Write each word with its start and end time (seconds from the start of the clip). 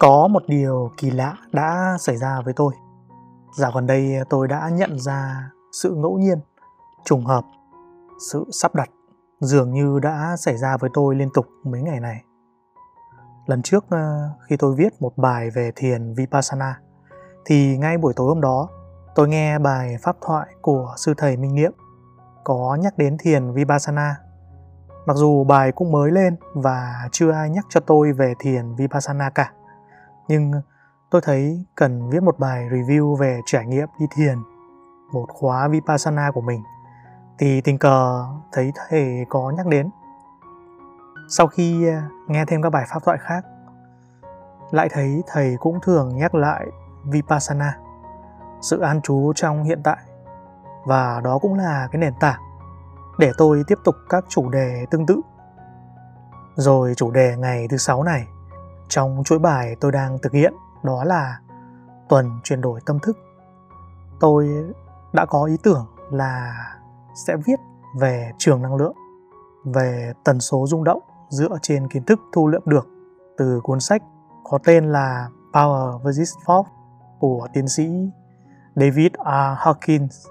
Có 0.00 0.28
một 0.28 0.42
điều 0.46 0.90
kỳ 0.96 1.10
lạ 1.10 1.36
đã 1.52 1.96
xảy 2.00 2.16
ra 2.16 2.40
với 2.44 2.54
tôi. 2.54 2.72
Dạo 3.56 3.72
gần 3.74 3.86
đây 3.86 4.14
tôi 4.30 4.48
đã 4.48 4.68
nhận 4.68 4.98
ra 4.98 5.50
sự 5.72 5.94
ngẫu 5.94 6.18
nhiên, 6.18 6.38
trùng 7.04 7.24
hợp, 7.24 7.44
sự 8.30 8.44
sắp 8.52 8.74
đặt 8.74 8.90
dường 9.40 9.72
như 9.72 9.98
đã 10.02 10.36
xảy 10.36 10.56
ra 10.56 10.76
với 10.76 10.90
tôi 10.94 11.14
liên 11.14 11.28
tục 11.34 11.46
mấy 11.64 11.82
ngày 11.82 12.00
này. 12.00 12.24
Lần 13.46 13.62
trước 13.62 13.84
ờ, 13.90 14.30
khi 14.48 14.56
tôi 14.56 14.74
viết 14.74 15.02
một 15.02 15.12
bài 15.16 15.50
về 15.50 15.72
thiền 15.76 16.14
Vipassana 16.14 16.80
thì 17.44 17.76
ngay 17.76 17.98
buổi 17.98 18.12
tối 18.16 18.28
hôm 18.28 18.40
đó 18.40 18.68
tôi 19.14 19.28
nghe 19.28 19.58
bài 19.58 19.96
pháp 20.02 20.16
thoại 20.20 20.48
của 20.62 20.94
sư 20.96 21.14
thầy 21.16 21.36
Minh 21.36 21.54
Niệm 21.54 21.72
có 22.44 22.78
nhắc 22.80 22.98
đến 22.98 23.16
thiền 23.18 23.52
Vipassana. 23.52 24.16
Mặc 25.06 25.16
dù 25.16 25.44
bài 25.44 25.72
cũng 25.72 25.92
mới 25.92 26.10
lên 26.10 26.36
và 26.54 27.08
chưa 27.12 27.32
ai 27.32 27.50
nhắc 27.50 27.66
cho 27.68 27.80
tôi 27.80 28.12
về 28.12 28.34
thiền 28.38 28.74
Vipassana 28.74 29.30
cả 29.30 29.52
nhưng 30.28 30.52
ờ, 30.52 30.60
tôi 31.10 31.20
thấy 31.24 31.64
cần 31.74 32.10
viết 32.10 32.22
một 32.22 32.38
bài 32.38 32.68
review 32.70 33.16
về 33.16 33.40
trải 33.46 33.66
nghiệm 33.66 33.88
đi 33.98 34.06
thiền, 34.16 34.38
một 35.12 35.26
khóa 35.28 35.68
vipassana 35.68 36.30
của 36.34 36.40
mình. 36.40 36.62
Thì 37.38 37.60
tình 37.60 37.78
cờ 37.78 38.24
thấy 38.52 38.72
thầy 38.74 39.24
có 39.28 39.52
nhắc 39.56 39.66
đến. 39.66 39.90
Sau 41.28 41.46
khi 41.46 41.88
ờ, 41.88 42.00
nghe 42.26 42.44
thêm 42.44 42.62
các 42.62 42.70
bài 42.70 42.84
pháp 42.88 43.02
thoại 43.04 43.18
khác, 43.20 43.44
lại 44.70 44.88
thấy 44.92 45.22
thầy 45.26 45.56
cũng 45.60 45.78
thường 45.82 46.16
nhắc 46.16 46.34
lại 46.34 46.66
vipassana, 47.04 47.78
sự 48.60 48.80
an 48.80 49.00
trú 49.02 49.32
trong 49.36 49.64
hiện 49.64 49.80
tại. 49.84 49.98
Và 50.84 51.20
đó 51.24 51.38
cũng 51.38 51.54
là 51.54 51.88
cái 51.92 52.00
nền 52.00 52.12
tảng 52.20 52.40
để 53.18 53.32
tôi 53.38 53.62
tiếp 53.66 53.78
tục 53.84 53.94
các 54.08 54.24
chủ 54.28 54.48
đề 54.48 54.86
tương 54.90 55.06
tự. 55.06 55.20
Rồi 56.54 56.94
chủ 56.96 57.10
đề 57.10 57.36
ngày 57.36 57.66
thứ 57.70 57.76
sáu 57.76 58.02
này 58.02 58.26
trong 58.88 59.22
chuỗi 59.24 59.38
bài 59.38 59.76
tôi 59.80 59.92
đang 59.92 60.18
thực 60.18 60.32
hiện 60.32 60.54
đó 60.82 61.04
là 61.04 61.40
tuần 62.08 62.40
chuyển 62.44 62.60
đổi 62.60 62.80
tâm 62.86 62.98
thức 62.98 63.18
tôi 64.20 64.48
đã 65.12 65.26
có 65.26 65.44
ý 65.44 65.56
tưởng 65.62 65.86
là 66.10 66.56
sẽ 67.26 67.36
viết 67.46 67.60
về 67.98 68.32
trường 68.38 68.62
năng 68.62 68.76
lượng 68.76 68.94
về 69.64 70.12
tần 70.24 70.40
số 70.40 70.66
rung 70.66 70.84
động 70.84 71.02
dựa 71.28 71.58
trên 71.62 71.88
kiến 71.88 72.04
thức 72.04 72.20
thu 72.32 72.46
lượm 72.46 72.62
được 72.66 72.86
từ 73.38 73.60
cuốn 73.62 73.80
sách 73.80 74.02
có 74.44 74.58
tên 74.64 74.92
là 74.92 75.28
Power 75.52 75.98
vs. 75.98 76.36
Force 76.44 76.64
của 77.18 77.48
tiến 77.52 77.68
sĩ 77.68 78.10
David 78.74 79.12
R. 79.12 79.58
Hawkins. 79.58 80.28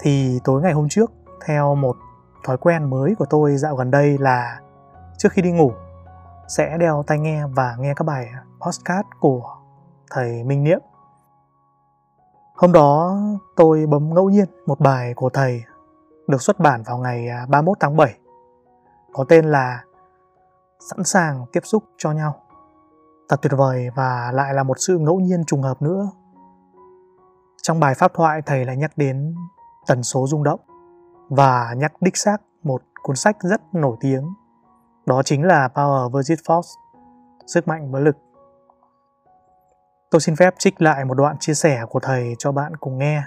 Thì 0.00 0.40
tối 0.44 0.62
ngày 0.62 0.72
hôm 0.72 0.88
trước, 0.88 1.12
theo 1.46 1.74
một 1.74 1.96
thói 2.44 2.56
quen 2.56 2.90
mới 2.90 3.14
của 3.14 3.26
tôi 3.30 3.56
dạo 3.56 3.76
gần 3.76 3.90
đây 3.90 4.18
là 4.18 4.60
trước 5.18 5.32
khi 5.32 5.42
đi 5.42 5.50
ngủ 5.50 5.72
sẽ 6.56 6.78
đeo 6.78 7.02
tai 7.06 7.18
nghe 7.18 7.46
và 7.46 7.76
nghe 7.78 7.94
các 7.96 8.04
bài 8.04 8.26
podcast 8.60 9.06
của 9.20 9.56
thầy 10.10 10.44
Minh 10.44 10.64
Niệm. 10.64 10.80
Hôm 12.54 12.72
đó 12.72 13.18
tôi 13.56 13.86
bấm 13.86 14.14
ngẫu 14.14 14.30
nhiên 14.30 14.44
một 14.66 14.80
bài 14.80 15.14
của 15.16 15.30
thầy, 15.30 15.62
được 16.28 16.42
xuất 16.42 16.60
bản 16.60 16.82
vào 16.86 16.98
ngày 16.98 17.28
à, 17.28 17.46
31 17.48 17.76
tháng 17.80 17.96
7 17.96 18.18
có 19.12 19.24
tên 19.28 19.44
là 19.44 19.84
Sẵn 20.90 21.04
sàng 21.04 21.46
tiếp 21.52 21.60
xúc 21.64 21.84
cho 21.98 22.12
nhau. 22.12 22.42
Thật 23.28 23.36
tuyệt 23.42 23.52
vời 23.56 23.90
và 23.94 24.30
lại 24.34 24.54
là 24.54 24.62
một 24.62 24.76
sự 24.78 24.98
ngẫu 24.98 25.20
nhiên 25.20 25.44
trùng 25.44 25.62
hợp 25.62 25.82
nữa. 25.82 26.10
Trong 27.62 27.80
bài 27.80 27.94
pháp 27.94 28.14
thoại, 28.14 28.42
thầy 28.46 28.64
lại 28.64 28.76
nhắc 28.76 28.92
đến 28.96 29.34
tần 29.86 30.02
số 30.02 30.26
rung 30.26 30.42
động 30.42 30.60
và 31.28 31.74
nhắc 31.76 31.92
đích 32.00 32.16
xác 32.16 32.36
một 32.62 32.82
cuốn 33.02 33.16
sách 33.16 33.36
rất 33.40 33.74
nổi 33.74 33.96
tiếng 34.00 34.34
đó 35.06 35.22
chính 35.22 35.44
là 35.44 35.68
Power 35.74 36.08
vs. 36.08 36.30
Force, 36.30 36.76
sức 37.46 37.68
mạnh 37.68 37.90
với 37.90 38.02
lực. 38.02 38.16
Tôi 40.10 40.20
xin 40.20 40.36
phép 40.36 40.54
trích 40.58 40.82
lại 40.82 41.04
một 41.04 41.14
đoạn 41.14 41.36
chia 41.40 41.54
sẻ 41.54 41.80
của 41.90 42.00
thầy 42.00 42.34
cho 42.38 42.52
bạn 42.52 42.76
cùng 42.76 42.98
nghe. 42.98 43.22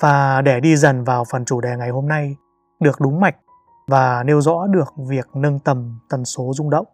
Và 0.00 0.42
để 0.42 0.60
đi 0.60 0.76
dần 0.76 1.04
vào 1.04 1.24
phần 1.24 1.44
chủ 1.44 1.60
đề 1.60 1.76
ngày 1.76 1.90
hôm 1.90 2.08
nay, 2.08 2.36
được 2.80 3.00
đúng 3.00 3.20
mạch 3.20 3.36
và 3.86 4.22
nêu 4.22 4.40
rõ 4.40 4.66
được 4.66 4.94
việc 4.96 5.28
nâng 5.34 5.58
tầm 5.58 5.98
tần 6.08 6.24
số 6.24 6.52
rung 6.54 6.70
động. 6.70 6.86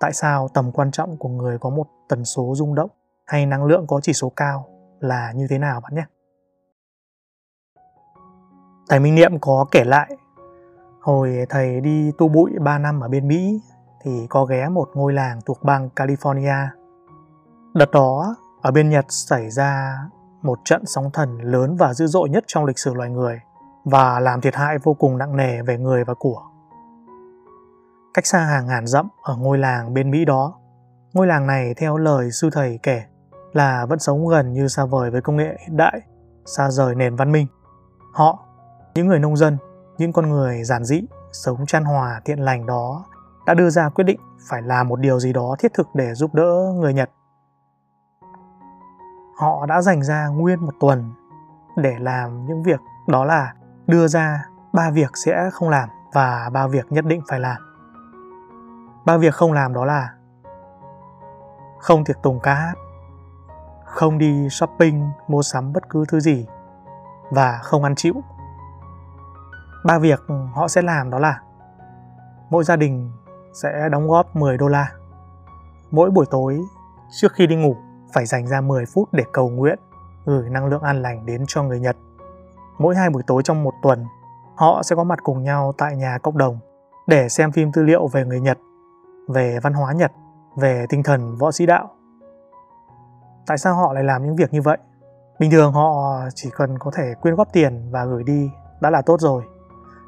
Tại 0.00 0.12
sao 0.12 0.48
tầm 0.54 0.72
quan 0.72 0.90
trọng 0.90 1.16
của 1.16 1.28
người 1.28 1.58
có 1.58 1.70
một 1.70 1.86
tần 2.08 2.24
số 2.24 2.52
rung 2.56 2.74
động 2.74 2.90
hay 3.26 3.46
năng 3.46 3.64
lượng 3.64 3.86
có 3.86 4.00
chỉ 4.02 4.12
số 4.12 4.32
cao 4.36 4.68
là 5.00 5.32
như 5.32 5.46
thế 5.50 5.58
nào 5.58 5.80
bạn 5.80 5.94
nhé. 5.94 6.04
Thầy 8.88 9.00
Minh 9.00 9.14
Niệm 9.14 9.38
có 9.40 9.66
kể 9.70 9.84
lại 9.84 10.16
Hồi 11.06 11.46
thầy 11.48 11.80
đi 11.80 12.12
tu 12.18 12.28
bụi 12.28 12.50
3 12.60 12.78
năm 12.78 13.00
ở 13.00 13.08
bên 13.08 13.28
Mỹ 13.28 13.60
thì 14.02 14.26
có 14.30 14.44
ghé 14.44 14.68
một 14.68 14.88
ngôi 14.94 15.12
làng 15.12 15.40
thuộc 15.46 15.62
bang 15.62 15.88
California. 15.96 16.66
Đợt 17.74 17.90
đó, 17.90 18.34
ở 18.62 18.70
bên 18.70 18.90
Nhật 18.90 19.04
xảy 19.08 19.50
ra 19.50 19.98
một 20.42 20.58
trận 20.64 20.86
sóng 20.86 21.10
thần 21.12 21.38
lớn 21.38 21.76
và 21.76 21.94
dữ 21.94 22.06
dội 22.06 22.28
nhất 22.28 22.44
trong 22.46 22.64
lịch 22.64 22.78
sử 22.78 22.94
loài 22.94 23.10
người 23.10 23.40
và 23.84 24.20
làm 24.20 24.40
thiệt 24.40 24.54
hại 24.54 24.78
vô 24.82 24.94
cùng 24.94 25.18
nặng 25.18 25.36
nề 25.36 25.62
về 25.62 25.78
người 25.78 26.04
và 26.04 26.14
của. 26.14 26.42
Cách 28.14 28.26
xa 28.26 28.38
hàng 28.38 28.66
ngàn 28.66 28.86
dặm 28.86 29.08
ở 29.22 29.36
ngôi 29.36 29.58
làng 29.58 29.94
bên 29.94 30.10
Mỹ 30.10 30.24
đó, 30.24 30.54
ngôi 31.12 31.26
làng 31.26 31.46
này 31.46 31.74
theo 31.74 31.96
lời 31.96 32.30
sư 32.30 32.50
thầy 32.52 32.78
kể 32.82 33.02
là 33.52 33.86
vẫn 33.86 33.98
sống 33.98 34.28
gần 34.28 34.52
như 34.52 34.68
xa 34.68 34.84
vời 34.84 35.10
với 35.10 35.20
công 35.20 35.36
nghệ 35.36 35.56
hiện 35.60 35.76
đại, 35.76 36.00
xa 36.46 36.70
rời 36.70 36.94
nền 36.94 37.16
văn 37.16 37.32
minh. 37.32 37.46
Họ, 38.14 38.38
những 38.94 39.06
người 39.06 39.18
nông 39.18 39.36
dân, 39.36 39.58
những 39.98 40.12
con 40.12 40.30
người 40.30 40.64
giản 40.64 40.84
dị 40.84 41.02
sống 41.32 41.66
chan 41.66 41.84
hòa 41.84 42.20
thiện 42.24 42.38
lành 42.38 42.66
đó 42.66 43.04
đã 43.46 43.54
đưa 43.54 43.70
ra 43.70 43.88
quyết 43.88 44.04
định 44.04 44.20
phải 44.48 44.62
làm 44.62 44.88
một 44.88 45.00
điều 45.00 45.20
gì 45.20 45.32
đó 45.32 45.56
thiết 45.58 45.74
thực 45.74 45.88
để 45.94 46.14
giúp 46.14 46.34
đỡ 46.34 46.72
người 46.76 46.94
Nhật. 46.94 47.10
Họ 49.38 49.66
đã 49.66 49.82
dành 49.82 50.02
ra 50.02 50.26
nguyên 50.26 50.64
một 50.64 50.74
tuần 50.80 51.12
để 51.76 51.96
làm 51.98 52.46
những 52.46 52.62
việc 52.62 52.80
đó 53.06 53.24
là 53.24 53.54
đưa 53.86 54.08
ra 54.08 54.44
ba 54.72 54.90
việc 54.90 55.10
sẽ 55.14 55.50
không 55.52 55.68
làm 55.68 55.88
và 56.12 56.50
ba 56.52 56.66
việc 56.66 56.92
nhất 56.92 57.04
định 57.04 57.20
phải 57.28 57.40
làm. 57.40 57.56
Ba 59.04 59.16
việc 59.16 59.34
không 59.34 59.52
làm 59.52 59.74
đó 59.74 59.84
là 59.84 60.12
không 61.78 62.04
tiệc 62.04 62.22
tùng 62.22 62.40
ca 62.40 62.54
hát, 62.54 62.74
không 63.84 64.18
đi 64.18 64.48
shopping 64.50 65.10
mua 65.28 65.42
sắm 65.42 65.72
bất 65.72 65.88
cứ 65.88 66.04
thứ 66.08 66.20
gì 66.20 66.46
và 67.30 67.58
không 67.62 67.84
ăn 67.84 67.94
chịu 67.94 68.14
ba 69.86 69.98
việc 69.98 70.22
họ 70.54 70.68
sẽ 70.68 70.82
làm 70.82 71.10
đó 71.10 71.18
là 71.18 71.40
mỗi 72.50 72.64
gia 72.64 72.76
đình 72.76 73.10
sẽ 73.62 73.88
đóng 73.92 74.08
góp 74.08 74.36
10 74.36 74.58
đô 74.58 74.68
la. 74.68 74.92
Mỗi 75.90 76.10
buổi 76.10 76.26
tối 76.30 76.60
trước 77.10 77.32
khi 77.32 77.46
đi 77.46 77.56
ngủ 77.56 77.76
phải 78.12 78.26
dành 78.26 78.46
ra 78.46 78.60
10 78.60 78.84
phút 78.86 79.08
để 79.12 79.24
cầu 79.32 79.48
nguyện, 79.48 79.78
gửi 80.24 80.50
năng 80.50 80.66
lượng 80.66 80.82
an 80.82 81.02
lành 81.02 81.26
đến 81.26 81.44
cho 81.46 81.62
người 81.62 81.80
Nhật. 81.80 81.96
Mỗi 82.78 82.96
hai 82.96 83.10
buổi 83.10 83.22
tối 83.26 83.42
trong 83.42 83.62
một 83.62 83.72
tuần, 83.82 84.04
họ 84.56 84.82
sẽ 84.82 84.96
có 84.96 85.04
mặt 85.04 85.18
cùng 85.22 85.42
nhau 85.42 85.72
tại 85.78 85.96
nhà 85.96 86.18
cộng 86.22 86.38
đồng 86.38 86.58
để 87.06 87.28
xem 87.28 87.52
phim 87.52 87.72
tư 87.72 87.82
liệu 87.82 88.06
về 88.06 88.24
người 88.24 88.40
Nhật, 88.40 88.58
về 89.28 89.58
văn 89.62 89.72
hóa 89.72 89.92
Nhật, 89.92 90.12
về 90.56 90.86
tinh 90.88 91.02
thần 91.02 91.36
võ 91.36 91.52
sĩ 91.52 91.66
đạo. 91.66 91.90
Tại 93.46 93.58
sao 93.58 93.74
họ 93.74 93.92
lại 93.92 94.04
làm 94.04 94.24
những 94.24 94.36
việc 94.36 94.52
như 94.52 94.62
vậy? 94.62 94.78
Bình 95.38 95.50
thường 95.50 95.72
họ 95.72 96.18
chỉ 96.34 96.50
cần 96.56 96.78
có 96.78 96.90
thể 96.94 97.14
quyên 97.20 97.34
góp 97.34 97.48
tiền 97.52 97.88
và 97.90 98.04
gửi 98.04 98.22
đi 98.22 98.50
đã 98.80 98.90
là 98.90 99.02
tốt 99.02 99.20
rồi 99.20 99.44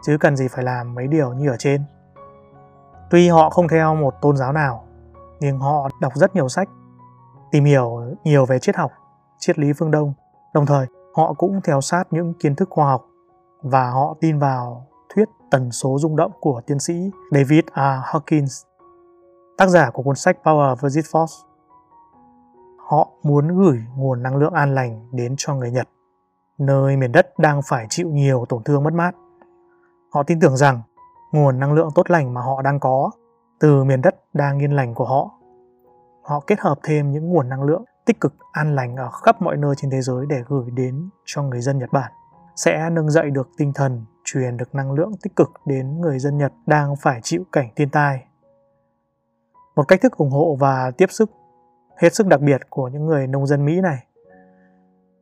chứ 0.02 0.16
cần 0.20 0.36
gì 0.36 0.48
phải 0.48 0.64
làm 0.64 0.94
mấy 0.94 1.06
điều 1.06 1.32
như 1.32 1.48
ở 1.48 1.56
trên. 1.58 1.82
Tuy 3.10 3.28
họ 3.28 3.50
không 3.50 3.68
theo 3.68 3.94
một 3.94 4.14
tôn 4.22 4.36
giáo 4.36 4.52
nào, 4.52 4.84
nhưng 5.40 5.58
họ 5.58 5.88
đọc 6.00 6.12
rất 6.14 6.34
nhiều 6.34 6.48
sách, 6.48 6.68
tìm 7.50 7.64
hiểu 7.64 8.00
nhiều 8.24 8.46
về 8.46 8.58
triết 8.58 8.76
học, 8.76 8.90
triết 9.38 9.58
lý 9.58 9.72
phương 9.72 9.90
Đông. 9.90 10.12
Đồng 10.54 10.66
thời, 10.66 10.86
họ 11.14 11.32
cũng 11.32 11.60
theo 11.64 11.80
sát 11.80 12.04
những 12.10 12.34
kiến 12.34 12.54
thức 12.54 12.68
khoa 12.70 12.86
học 12.86 13.06
và 13.62 13.90
họ 13.90 14.16
tin 14.20 14.38
vào 14.38 14.86
thuyết 15.14 15.28
tần 15.50 15.70
số 15.70 15.98
rung 15.98 16.16
động 16.16 16.32
của 16.40 16.60
tiến 16.66 16.78
sĩ 16.78 17.10
David 17.32 17.64
R. 17.74 17.78
Hawkins, 17.78 18.64
tác 19.58 19.68
giả 19.68 19.90
của 19.90 20.02
cuốn 20.02 20.16
sách 20.16 20.36
Power 20.44 20.76
vs. 20.76 21.14
Force. 21.14 21.44
Họ 22.86 23.08
muốn 23.22 23.58
gửi 23.58 23.78
nguồn 23.96 24.22
năng 24.22 24.36
lượng 24.36 24.52
an 24.52 24.74
lành 24.74 25.08
đến 25.12 25.34
cho 25.36 25.54
người 25.54 25.70
Nhật, 25.70 25.88
nơi 26.58 26.96
miền 26.96 27.12
đất 27.12 27.38
đang 27.38 27.60
phải 27.62 27.86
chịu 27.90 28.08
nhiều 28.08 28.44
tổn 28.48 28.62
thương 28.62 28.84
mất 28.84 28.92
mát. 28.92 29.14
Họ 30.10 30.22
tin 30.22 30.40
tưởng 30.40 30.56
rằng 30.56 30.82
nguồn 31.32 31.58
năng 31.58 31.72
lượng 31.72 31.88
tốt 31.94 32.10
lành 32.10 32.34
mà 32.34 32.40
họ 32.40 32.62
đang 32.62 32.80
có 32.80 33.10
từ 33.60 33.84
miền 33.84 34.02
đất 34.02 34.14
đang 34.32 34.58
yên 34.58 34.76
lành 34.76 34.94
của 34.94 35.04
họ. 35.04 35.30
Họ 36.22 36.40
kết 36.46 36.60
hợp 36.60 36.78
thêm 36.82 37.12
những 37.12 37.28
nguồn 37.28 37.48
năng 37.48 37.62
lượng 37.62 37.84
tích 38.06 38.20
cực 38.20 38.34
an 38.52 38.74
lành 38.74 38.96
ở 38.96 39.10
khắp 39.10 39.42
mọi 39.42 39.56
nơi 39.56 39.74
trên 39.76 39.90
thế 39.90 40.00
giới 40.00 40.26
để 40.28 40.42
gửi 40.48 40.70
đến 40.70 41.08
cho 41.24 41.42
người 41.42 41.60
dân 41.60 41.78
Nhật 41.78 41.92
Bản 41.92 42.12
sẽ 42.56 42.90
nâng 42.92 43.10
dậy 43.10 43.30
được 43.30 43.48
tinh 43.56 43.72
thần, 43.74 44.04
truyền 44.24 44.56
được 44.56 44.74
năng 44.74 44.92
lượng 44.92 45.12
tích 45.22 45.36
cực 45.36 45.50
đến 45.66 46.00
người 46.00 46.18
dân 46.18 46.38
Nhật 46.38 46.52
đang 46.66 46.96
phải 46.96 47.20
chịu 47.22 47.42
cảnh 47.52 47.70
thiên 47.76 47.90
tai. 47.90 48.24
Một 49.76 49.88
cách 49.88 50.00
thức 50.00 50.16
ủng 50.16 50.30
hộ 50.30 50.56
và 50.60 50.90
tiếp 50.90 51.06
sức 51.10 51.30
hết 51.96 52.14
sức 52.14 52.26
đặc 52.26 52.40
biệt 52.40 52.60
của 52.70 52.88
những 52.88 53.06
người 53.06 53.26
nông 53.26 53.46
dân 53.46 53.64
Mỹ 53.64 53.80
này. 53.80 54.06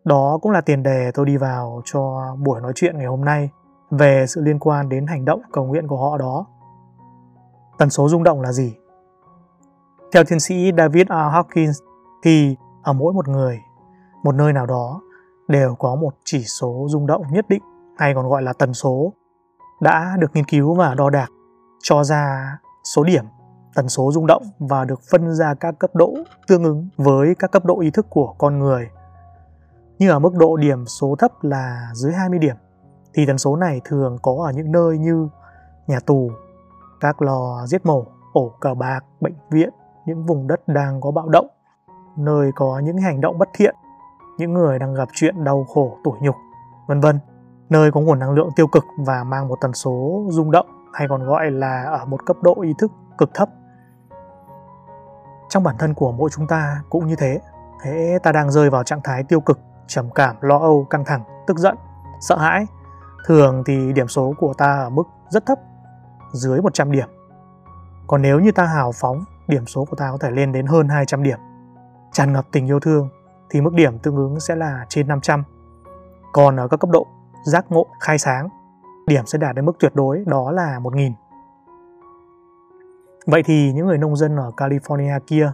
Đó 0.05 0.39
cũng 0.43 0.53
là 0.53 0.61
tiền 0.61 0.83
đề 0.83 1.11
tôi 1.15 1.27
đi 1.27 1.37
vào 1.37 1.83
cho 1.85 2.23
buổi 2.45 2.61
nói 2.61 2.73
chuyện 2.75 2.99
ngày 2.99 3.07
hôm 3.07 3.25
nay 3.25 3.51
về 3.91 4.27
sự 4.29 4.41
liên 4.41 4.59
quan 4.59 4.89
đến 4.89 5.07
hành 5.07 5.25
động 5.25 5.41
cầu 5.53 5.65
nguyện 5.65 5.87
của 5.87 5.97
họ 5.97 6.19
đó. 6.19 6.47
Tần 7.79 7.91
số 7.91 8.09
rung 8.09 8.23
động 8.23 8.41
là 8.41 8.53
gì? 8.53 8.75
Theo 10.13 10.25
tiến 10.25 10.41
sĩ 10.41 10.73
David 10.79 11.07
R. 11.07 11.13
Hawkins 11.13 11.73
thì 12.23 12.57
ở 12.83 12.93
mỗi 12.93 13.13
một 13.13 13.29
người, 13.29 13.61
một 14.23 14.35
nơi 14.35 14.53
nào 14.53 14.67
đó 14.67 15.01
đều 15.49 15.75
có 15.75 15.95
một 15.95 16.15
chỉ 16.25 16.45
số 16.45 16.87
rung 16.89 17.07
động 17.07 17.23
nhất 17.31 17.49
định 17.49 17.63
hay 17.99 18.15
còn 18.15 18.29
gọi 18.29 18.43
là 18.43 18.53
tần 18.53 18.75
số 18.75 19.13
đã 19.81 20.17
được 20.19 20.31
nghiên 20.35 20.45
cứu 20.45 20.75
và 20.75 20.95
đo 20.95 21.11
đạc 21.11 21.29
cho 21.83 22.05
ra 22.05 22.59
số 22.85 23.05
điểm 23.05 23.25
tần 23.75 23.89
số 23.89 24.13
rung 24.13 24.27
động 24.27 24.43
và 24.59 24.85
được 24.85 25.01
phân 25.11 25.35
ra 25.35 25.55
các 25.55 25.79
cấp 25.79 25.91
độ 25.95 26.15
tương 26.47 26.65
ứng 26.65 26.89
với 26.97 27.35
các 27.39 27.51
cấp 27.51 27.65
độ 27.65 27.81
ý 27.81 27.91
thức 27.91 28.07
của 28.11 28.35
con 28.39 28.59
người. 28.59 28.91
Như 29.99 30.11
ở 30.11 30.19
mức 30.19 30.35
độ 30.35 30.57
điểm 30.57 30.87
số 30.87 31.17
thấp 31.19 31.31
là 31.43 31.89
dưới 31.95 32.13
20 32.13 32.39
điểm 32.39 32.57
thì 33.17 33.27
tần 33.27 33.39
số 33.39 33.57
này 33.57 33.81
thường 33.85 34.19
có 34.23 34.45
ở 34.47 34.53
những 34.53 34.73
nơi 34.73 34.99
như 34.99 35.29
nhà 35.87 36.01
tù, 36.07 36.31
các 37.01 37.23
lò 37.23 37.67
giết 37.67 37.87
mổ, 37.87 38.05
ổ 38.33 38.53
cờ 38.61 38.75
bạc, 38.75 39.01
bệnh 39.21 39.35
viện, 39.51 39.71
những 40.07 40.27
vùng 40.27 40.47
đất 40.47 40.69
đang 40.69 41.01
có 41.01 41.11
bạo 41.11 41.29
động, 41.29 41.47
nơi 42.17 42.51
có 42.55 42.79
những 42.85 42.99
hành 42.99 43.21
động 43.21 43.39
bất 43.39 43.49
thiện, 43.55 43.75
những 44.39 44.55
người 44.55 44.79
đang 44.79 44.95
gặp 44.95 45.09
chuyện 45.13 45.45
đau 45.45 45.67
khổ, 45.75 45.99
tủi 46.05 46.19
nhục, 46.21 46.35
vân 46.87 47.01
vân. 47.01 47.19
Nơi 47.69 47.93
có 47.93 48.01
nguồn 48.01 48.19
năng 48.19 48.31
lượng 48.31 48.49
tiêu 48.57 48.67
cực 48.67 48.85
và 48.99 49.25
mang 49.25 49.49
một 49.49 49.59
tần 49.61 49.73
số 49.73 50.25
rung 50.29 50.51
động 50.51 50.67
hay 50.93 51.09
còn 51.09 51.25
gọi 51.25 51.51
là 51.51 51.83
ở 51.83 52.05
một 52.05 52.27
cấp 52.27 52.37
độ 52.43 52.63
ý 52.63 52.75
thức 52.79 52.93
cực 53.19 53.31
thấp. 53.35 53.49
Trong 55.49 55.63
bản 55.63 55.77
thân 55.79 55.95
của 55.95 56.13
mỗi 56.13 56.31
chúng 56.31 56.47
ta 56.47 56.83
cũng 56.91 57.07
như 57.07 57.17
thế. 57.17 57.41
Thế 57.83 58.19
ta 58.23 58.33
đang 58.33 58.51
rơi 58.51 58.71
vào 58.71 58.85
trạng 58.85 59.01
thái 59.05 59.25
tiêu 59.25 59.41
cực, 59.41 59.59
trầm 59.87 60.11
cảm, 60.11 60.37
lo 60.41 60.59
âu, 60.59 60.87
căng 60.91 61.05
thẳng, 61.05 61.23
tức 61.47 61.57
giận, 61.57 61.77
sợ 62.21 62.37
hãi. 62.37 62.67
Thường 63.27 63.63
thì 63.67 63.93
điểm 63.93 64.09
số 64.09 64.35
của 64.39 64.55
ta 64.59 64.73
ở 64.73 64.91
mức 64.91 65.03
rất 65.29 65.47
thấp, 65.47 65.59
dưới 66.33 66.61
100 66.61 66.91
điểm. 66.91 67.09
Còn 68.07 68.23
nếu 68.23 68.41
như 68.41 68.53
ta 68.53 68.65
hào 68.65 68.93
phóng, 68.95 69.25
điểm 69.49 69.67
số 69.67 69.85
của 69.85 69.97
ta 69.97 70.09
có 70.13 70.19
thể 70.21 70.31
lên 70.31 70.53
đến 70.53 70.67
hơn 70.67 70.89
200 70.89 71.23
điểm. 71.23 71.39
Tràn 72.13 72.33
ngập 72.33 72.47
tình 72.53 72.67
yêu 72.67 72.81
thương 72.81 73.09
thì 73.51 73.61
mức 73.61 73.75
điểm 73.75 73.99
tương 73.99 74.17
ứng 74.17 74.41
sẽ 74.41 74.57
là 74.57 74.87
trên 74.89 75.09
500. 75.09 75.45
Còn 76.33 76.57
ở 76.57 76.69
các 76.69 76.81
cấp 76.81 76.91
độ 76.91 77.07
giác 77.45 77.67
ngộ, 77.69 77.87
khai 78.01 78.19
sáng, 78.19 78.49
điểm 79.07 79.27
sẽ 79.27 79.39
đạt 79.39 79.57
đến 79.57 79.65
mức 79.65 79.77
tuyệt 79.79 79.95
đối 79.95 80.25
đó 80.27 80.51
là 80.51 80.79
1000. 80.79 81.13
Vậy 83.27 83.43
thì 83.43 83.73
những 83.73 83.87
người 83.87 83.99
nông 83.99 84.17
dân 84.17 84.37
ở 84.37 84.51
California 84.57 85.21
kia, 85.27 85.53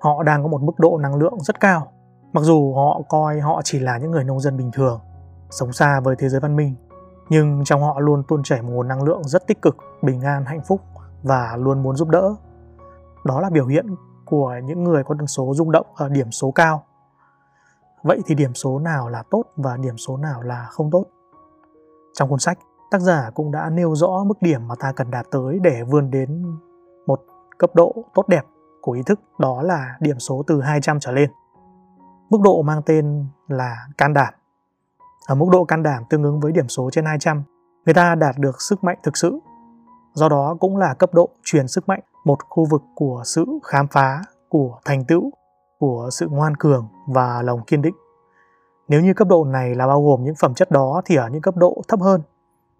họ 0.00 0.22
đang 0.22 0.42
có 0.42 0.48
một 0.48 0.62
mức 0.62 0.78
độ 0.78 0.98
năng 0.98 1.14
lượng 1.14 1.40
rất 1.40 1.60
cao. 1.60 1.92
Mặc 2.32 2.40
dù 2.40 2.74
họ 2.74 3.02
coi 3.08 3.40
họ 3.40 3.60
chỉ 3.64 3.78
là 3.78 3.98
những 3.98 4.10
người 4.10 4.24
nông 4.24 4.40
dân 4.40 4.56
bình 4.56 4.70
thường, 4.72 5.00
sống 5.50 5.72
xa 5.72 6.00
với 6.00 6.16
thế 6.16 6.28
giới 6.28 6.40
văn 6.40 6.56
minh, 6.56 6.74
nhưng 7.28 7.64
trong 7.64 7.82
họ 7.82 8.00
luôn 8.00 8.22
tuôn 8.28 8.42
chảy 8.42 8.62
một 8.62 8.68
nguồn 8.72 8.88
năng 8.88 9.02
lượng 9.02 9.22
rất 9.24 9.46
tích 9.46 9.62
cực, 9.62 9.76
bình 10.02 10.20
an, 10.20 10.44
hạnh 10.44 10.60
phúc 10.68 10.80
và 11.22 11.56
luôn 11.56 11.82
muốn 11.82 11.96
giúp 11.96 12.08
đỡ. 12.08 12.34
Đó 13.24 13.40
là 13.40 13.50
biểu 13.50 13.66
hiện 13.66 13.86
của 14.24 14.54
những 14.64 14.84
người 14.84 15.04
có 15.04 15.14
tần 15.18 15.26
số 15.26 15.52
rung 15.54 15.72
động 15.72 15.86
ở 15.94 16.08
điểm 16.08 16.30
số 16.30 16.50
cao. 16.50 16.82
Vậy 18.02 18.20
thì 18.26 18.34
điểm 18.34 18.54
số 18.54 18.78
nào 18.78 19.08
là 19.08 19.22
tốt 19.30 19.44
và 19.56 19.76
điểm 19.76 19.96
số 19.96 20.16
nào 20.16 20.42
là 20.42 20.66
không 20.70 20.90
tốt? 20.90 21.04
Trong 22.14 22.28
cuốn 22.28 22.38
sách, 22.38 22.58
tác 22.90 23.00
giả 23.00 23.30
cũng 23.34 23.52
đã 23.52 23.70
nêu 23.70 23.94
rõ 23.94 24.24
mức 24.26 24.42
điểm 24.42 24.68
mà 24.68 24.74
ta 24.80 24.92
cần 24.92 25.10
đạt 25.10 25.26
tới 25.30 25.58
để 25.62 25.82
vươn 25.82 26.10
đến 26.10 26.56
một 27.06 27.20
cấp 27.58 27.70
độ 27.74 27.94
tốt 28.14 28.28
đẹp 28.28 28.44
của 28.80 28.92
ý 28.92 29.02
thức 29.02 29.20
đó 29.38 29.62
là 29.62 29.96
điểm 30.00 30.18
số 30.18 30.42
từ 30.46 30.60
200 30.60 31.00
trở 31.00 31.12
lên. 31.12 31.30
Mức 32.30 32.38
độ 32.44 32.62
mang 32.62 32.82
tên 32.86 33.26
là 33.48 33.76
can 33.98 34.12
đảm. 34.12 34.34
Ở 35.26 35.34
mức 35.34 35.46
độ 35.52 35.64
can 35.64 35.82
đảm 35.82 36.02
tương 36.10 36.22
ứng 36.22 36.40
với 36.40 36.52
điểm 36.52 36.68
số 36.68 36.90
trên 36.92 37.04
200, 37.04 37.42
người 37.86 37.94
ta 37.94 38.14
đạt 38.14 38.38
được 38.38 38.62
sức 38.62 38.84
mạnh 38.84 38.98
thực 39.02 39.16
sự. 39.16 39.38
Do 40.12 40.28
đó 40.28 40.56
cũng 40.60 40.76
là 40.76 40.94
cấp 40.94 41.14
độ 41.14 41.28
truyền 41.44 41.68
sức 41.68 41.88
mạnh, 41.88 42.00
một 42.24 42.38
khu 42.48 42.64
vực 42.70 42.82
của 42.94 43.22
sự 43.24 43.46
khám 43.64 43.86
phá, 43.88 44.22
của 44.48 44.78
thành 44.84 45.04
tựu, 45.04 45.30
của 45.78 46.08
sự 46.12 46.28
ngoan 46.30 46.56
cường 46.56 46.88
và 47.06 47.42
lòng 47.42 47.60
kiên 47.66 47.82
định. 47.82 47.94
Nếu 48.88 49.00
như 49.00 49.14
cấp 49.14 49.28
độ 49.28 49.44
này 49.44 49.74
là 49.74 49.86
bao 49.86 50.02
gồm 50.02 50.24
những 50.24 50.34
phẩm 50.34 50.54
chất 50.54 50.70
đó 50.70 51.02
thì 51.04 51.16
ở 51.16 51.28
những 51.28 51.42
cấp 51.42 51.56
độ 51.56 51.82
thấp 51.88 52.00
hơn, 52.00 52.20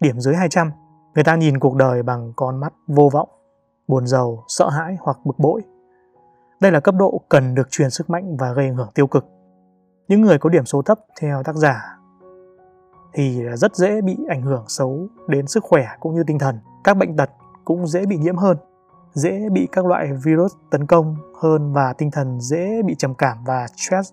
điểm 0.01 0.21
dưới 0.21 0.35
200, 0.35 0.71
người 1.15 1.25
ta 1.25 1.37
nhìn 1.37 1.59
cuộc 1.59 1.77
đời 1.77 2.03
bằng 2.03 2.33
con 2.37 2.61
mắt 2.61 2.73
vô 2.87 3.09
vọng, 3.13 3.29
buồn 3.89 4.07
giàu, 4.07 4.45
sợ 4.49 4.69
hãi 4.69 4.97
hoặc 5.01 5.19
bực 5.25 5.39
bội. 5.39 5.63
Đây 6.61 6.73
là 6.73 6.81
cấp 6.81 6.95
độ 6.99 7.21
cần 7.29 7.55
được 7.55 7.71
truyền 7.71 7.91
sức 7.91 8.11
mạnh 8.11 8.37
và 8.37 8.53
gây 8.53 8.67
ảnh 8.67 8.75
hưởng 8.75 8.91
tiêu 8.95 9.07
cực. 9.07 9.25
Những 10.09 10.21
người 10.21 10.39
có 10.39 10.51
điểm 10.51 10.65
số 10.67 10.83
thấp 10.83 10.99
theo 11.21 11.43
tác 11.43 11.57
giả 11.57 11.96
thì 13.17 13.43
rất 13.55 13.77
dễ 13.77 14.01
bị 14.01 14.19
ảnh 14.29 14.43
hưởng 14.43 14.65
xấu 14.69 15.09
đến 15.29 15.47
sức 15.47 15.65
khỏe 15.65 15.87
cũng 16.01 16.15
như 16.15 16.23
tinh 16.27 16.39
thần. 16.39 16.61
Các 16.85 16.97
bệnh 16.97 17.17
tật 17.17 17.31
cũng 17.65 17.87
dễ 17.87 18.07
bị 18.07 18.19
nhiễm 18.19 18.37
hơn, 18.37 18.57
dễ 19.13 19.49
bị 19.53 19.69
các 19.73 19.87
loại 19.87 20.13
virus 20.25 20.53
tấn 20.71 20.87
công 20.87 21.17
hơn 21.43 21.73
và 21.73 21.93
tinh 21.93 22.11
thần 22.11 22.41
dễ 22.41 22.83
bị 22.83 22.95
trầm 22.99 23.15
cảm 23.15 23.45
và 23.45 23.67
stress. 23.77 24.13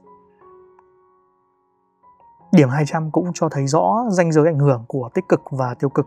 Điểm 2.52 2.70
200 2.70 3.12
cũng 3.12 3.32
cho 3.34 3.50
thấy 3.50 3.68
rõ 3.68 4.06
ranh 4.10 4.32
giới 4.32 4.46
ảnh 4.46 4.60
hưởng 4.60 4.86
của 4.88 5.10
tích 5.14 5.26
cực 5.30 5.42
và 5.52 5.74
tiêu 5.74 5.90
cực. 5.90 6.06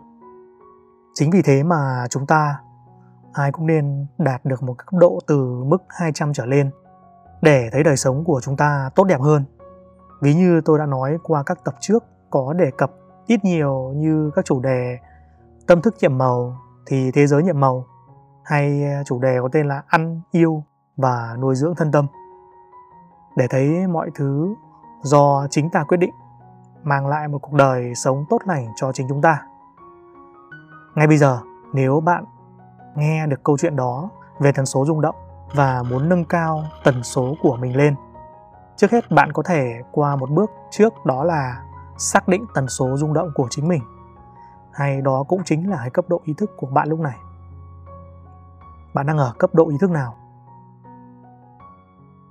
Chính 1.13 1.31
vì 1.31 1.41
thế 1.41 1.63
mà 1.63 2.07
chúng 2.09 2.25
ta 2.25 2.59
ai 3.33 3.51
cũng 3.51 3.67
nên 3.67 4.05
đạt 4.17 4.45
được 4.45 4.63
một 4.63 4.77
cấp 4.77 4.93
độ 4.99 5.19
từ 5.27 5.63
mức 5.65 5.77
200 5.89 6.33
trở 6.33 6.45
lên 6.45 6.71
để 7.41 7.69
thấy 7.71 7.83
đời 7.83 7.97
sống 7.97 8.23
của 8.23 8.41
chúng 8.43 8.57
ta 8.57 8.89
tốt 8.95 9.03
đẹp 9.03 9.21
hơn. 9.21 9.45
Ví 10.21 10.33
như 10.33 10.61
tôi 10.65 10.79
đã 10.79 10.85
nói 10.85 11.17
qua 11.23 11.43
các 11.43 11.63
tập 11.65 11.75
trước 11.79 12.03
có 12.29 12.53
đề 12.53 12.71
cập 12.77 12.91
ít 13.27 13.45
nhiều 13.45 13.93
như 13.95 14.31
các 14.35 14.45
chủ 14.45 14.59
đề 14.59 14.97
tâm 15.67 15.81
thức 15.81 15.95
nhiệm 15.99 16.17
màu 16.17 16.57
thì 16.85 17.11
thế 17.11 17.27
giới 17.27 17.43
nhiệm 17.43 17.59
màu 17.59 17.85
hay 18.43 18.83
à, 18.83 19.03
chủ 19.05 19.19
đề 19.19 19.37
có 19.41 19.49
tên 19.51 19.67
là 19.67 19.83
ăn, 19.87 20.21
yêu 20.31 20.63
và 20.97 21.35
nuôi 21.39 21.55
dưỡng 21.55 21.75
thân 21.75 21.91
tâm. 21.91 22.07
Để 23.35 23.47
thấy 23.49 23.87
mọi 23.87 24.09
thứ 24.15 24.55
do 25.01 25.47
chính 25.49 25.69
ta 25.69 25.83
quyết 25.83 25.97
định 25.97 26.13
mang 26.83 27.07
lại 27.07 27.27
một 27.27 27.39
cuộc 27.41 27.53
đời 27.53 27.95
sống 27.95 28.25
tốt 28.29 28.39
lành 28.45 28.67
cho 28.75 28.91
chính 28.91 29.07
chúng 29.09 29.21
ta. 29.21 29.41
Ngay 30.95 31.07
bây 31.07 31.17
giờ, 31.17 31.39
nếu 31.73 31.99
bạn 31.99 32.25
nghe 32.95 33.27
được 33.27 33.43
câu 33.43 33.57
chuyện 33.57 33.75
đó 33.75 34.09
về 34.39 34.51
tần 34.51 34.65
số 34.65 34.85
rung 34.85 35.01
động 35.01 35.15
và 35.55 35.83
muốn 35.89 36.09
nâng 36.09 36.25
cao 36.25 36.63
tần 36.83 37.03
số 37.03 37.35
của 37.41 37.57
mình 37.57 37.75
lên 37.75 37.95
trước 38.75 38.91
hết 38.91 39.11
bạn 39.11 39.31
có 39.33 39.43
thể 39.43 39.81
qua 39.91 40.15
một 40.15 40.29
bước 40.29 40.51
trước 40.71 41.05
đó 41.05 41.23
là 41.23 41.63
xác 41.97 42.27
định 42.27 42.45
tần 42.53 42.67
số 42.67 42.97
rung 42.97 43.13
động 43.13 43.31
của 43.35 43.47
chính 43.49 43.67
mình. 43.67 43.81
Hay 44.71 45.01
đó 45.01 45.23
cũng 45.27 45.43
chính 45.45 45.69
là 45.69 45.77
cái 45.77 45.89
cấp 45.89 46.05
độ 46.07 46.21
ý 46.23 46.33
thức 46.33 46.51
của 46.57 46.67
bạn 46.67 46.89
lúc 46.89 46.99
này. 46.99 47.17
Bạn 48.93 49.05
đang 49.05 49.17
ở 49.17 49.33
cấp 49.39 49.55
độ 49.55 49.69
ý 49.69 49.75
thức 49.81 49.91
nào? 49.91 50.15